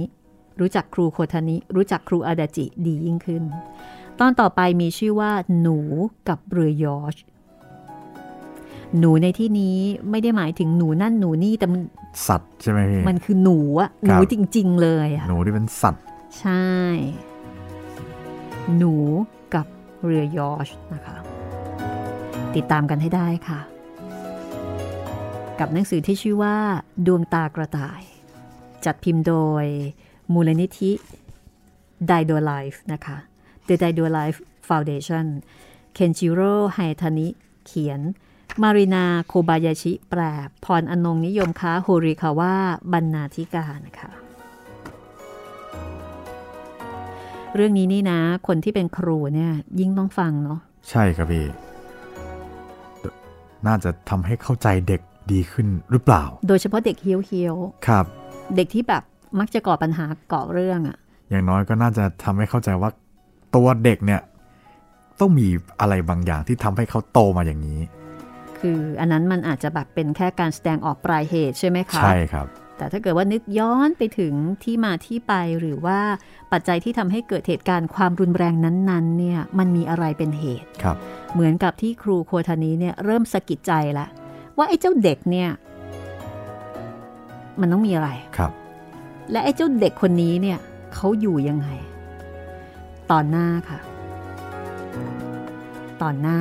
[0.60, 3.44] รู้จักครูโคทานิ รู้จักครูอาดาจิดียิ่งขึ้น
[4.20, 5.32] ตอนต่อไปมีชื่อว่า
[5.62, 5.78] หนู
[6.30, 7.16] กับเรือยอช
[9.00, 9.78] หนูในที่นี้
[10.10, 11.82] ไม่ได้หมายถึงหนูนั่นหนูนี่แต่มัน
[12.28, 16.04] สัตว์ใช่ไหมพี่มันคือหนูอะหครันูบจริง ๆ เลยอะหนูที่เป็นสัตว์
[16.40, 16.68] ใช่
[18.78, 18.94] หนู
[19.54, 19.68] กับ
[20.04, 21.16] เรือยอชนะคะ
[22.56, 23.60] ติดตามกันให้ได้ค่ะ
[25.60, 26.58] กับหนังสือที่ชื่อว่า
[27.08, 28.02] ดวงตากระต่าย
[28.86, 29.66] จัดพิมพ์โดย
[30.34, 30.92] มูลนิธิ
[32.10, 33.18] d i d o Life นะคะ
[33.68, 34.38] The d i d o Life
[34.68, 35.26] Foundation
[35.94, 37.28] เคนจิโร่ไฮทานิ
[37.66, 38.02] เขียน
[38.62, 40.22] มารินาโคบายาชิ แปล
[40.66, 42.56] พรอนงนิยมค้าโฮริคาว่า
[42.92, 44.12] บรรณาธิการนะคะ
[47.56, 51.46] เรื่องนี้นี่นะ คนที่เป็นครูเนี่ย ยิ่งต้องฟังเนาะ ใช่ครับพี่
[53.68, 55.02] น่าจะทำให้เข้าใจเด็ก
[55.32, 57.56] ดีขึ้นหรือเปล่า โดยเฉพาะเด็กเฮี้ยวเฮียว
[57.88, 59.04] ครับๆเด็กที่แบบ
[59.40, 60.98] มักจะก่อปัญหาก่อเรื่องอะ่ะ
[61.30, 62.90] อย่างน้อยก็น่าจะทำให้เข้าใจว่า
[63.56, 64.22] ตัวเด็กเนี่ย
[65.20, 65.48] ต้องมี
[65.80, 67.80] อะไรบางอย่างที่ทำให้เขาโตมาอย่างนี้
[68.60, 72.48] คืออันนั้นมันอาจจะแบบเป็นแค่การแสดงออกปลายเหตุใช่ไหมคะใช่ครับ
[72.78, 76.00] แต่ถ้าเกิดว่านึกย้อนไปถึงที่มาที่ไปหรือว่า
[76.52, 80.98] ปัจจัยที่ทำให้เกิดเหตุการณ์ความรุนแรงนั้นๆเนี่ยมันมีอะไรเป็นเหตุครับ
[81.34, 84.06] เหมือนกับที่ครูโคทานีเนี่ยเริ่มสะกิดใจละ
[84.58, 85.50] ว่าไอ้เจ้าเด็กเนี่ย
[87.60, 88.52] มันต้องมีอะไรครับ
[89.32, 90.60] และไอ้เจ้าเด็กคนนี้เนี่ย
[90.94, 91.68] เขาอยู่ยังไง
[93.12, 93.80] ตอนหน้าค่ะ
[96.02, 96.40] ตอนหน้า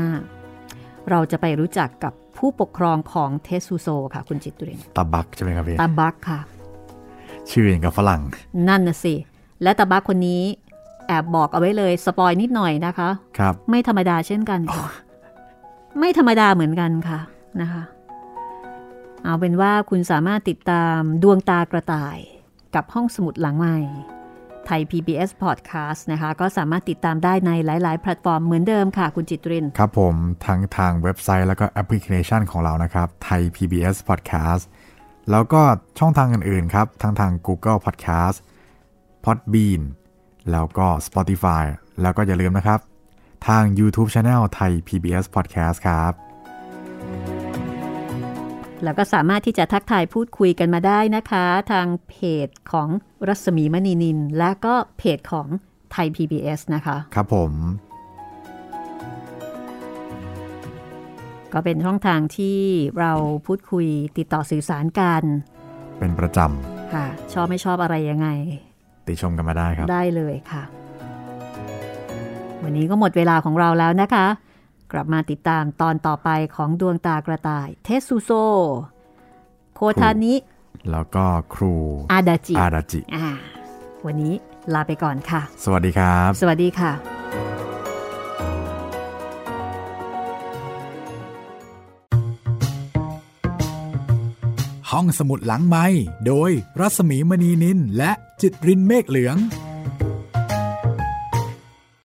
[1.11, 6.41] เราจะไปรู้จักกับผู้ปกครองของเทสุโซค่ะ คุณจิตตุเรนตาบักใช่ไหมครับพี่ตาบักค่ะ
[7.51, 8.23] ชื่ออย่างกับฝรั่ง
[8.69, 9.15] นั่นน่ะสิ
[9.63, 10.43] และตาบักคนนี้
[11.07, 13.09] แอบบอกเอาไว้เลยสปอยนิดหน่อยนะคะ
[13.39, 14.87] ครับ ไม่ธรรมดาเช่นกันค่ะ
[15.99, 17.21] ไม่ธรรมดาเหมือนกันค่ะ
[17.61, 17.83] นะคะ
[19.25, 22.18] เอาเป็นว่าคุณสามารถติดตามดวงตากระต่าย
[22.75, 23.79] กับห้องสมุดหลังใหม่
[24.66, 30.14] ไทย PBS Podcast นะคะ ก็สามารถติดตามได้ในหลาย ๆ แพลตฟอร์มเหมือนเดิมค่ะ คุณจิตริน ครับผม
[30.47, 34.62] ทั้งทางเว็บไซต์แล้วก็แอปพลิเคชันของเรานะครับไทย PBS Podcast
[35.31, 35.62] แล้วก็
[35.99, 38.37] ช่องทางอื่น ๆ ครับ ทั้งทาง Google Podcast
[39.25, 39.83] Podbean
[40.51, 41.64] แล้วก็ Spotify
[42.03, 42.81] แล้วก็อย่าลืมนะครับ
[43.49, 46.32] ทาง YouTube Channel ไทย PBS Podcast ครับ
[48.85, 52.14] แล้วก็สามารถที่จะทักทายพูดคุยกันมาได้นะคะ ทางเพ
[52.47, 52.89] จของ
[53.28, 55.49] รัศมีมณีนิน และก็เพจของ
[55.93, 57.53] ไทย PBS นะคะ ครับผม
[61.53, 62.59] ก็เป็นช่องทางที่
[63.01, 63.12] เรา
[63.47, 63.87] พูดคุย
[64.18, 65.22] ติดต่อสื่อสารกัน
[65.99, 66.39] เป็นประจ
[66.95, 70.62] ค่ะ ชอบไม่ชอบอะไรยังไงำติชมกันมาได้ครับ ได้เลยค่ะ
[72.62, 74.26] วันนี้ก็หมดเวลาของเราแล้วนะคะ
[74.93, 78.30] กลับมาติดตามตอนต่อไปของดวงตากระต่าย เทสุโซ
[79.74, 80.34] โคทานิ
[80.90, 81.24] แล้วก็
[81.55, 81.74] ครู
[82.12, 83.26] อาดาจิ อาดาจิอ่า
[84.07, 84.34] วันนี้
[84.74, 86.93] ลาไปก่อนค่ะ สวัสดีครับ สวัสดีค่ะ
[94.90, 95.86] ห้องสมุดหลังไม้
[96.26, 99.36] โดยรัสมีมณีนินและจิตรินเมฆเหลือง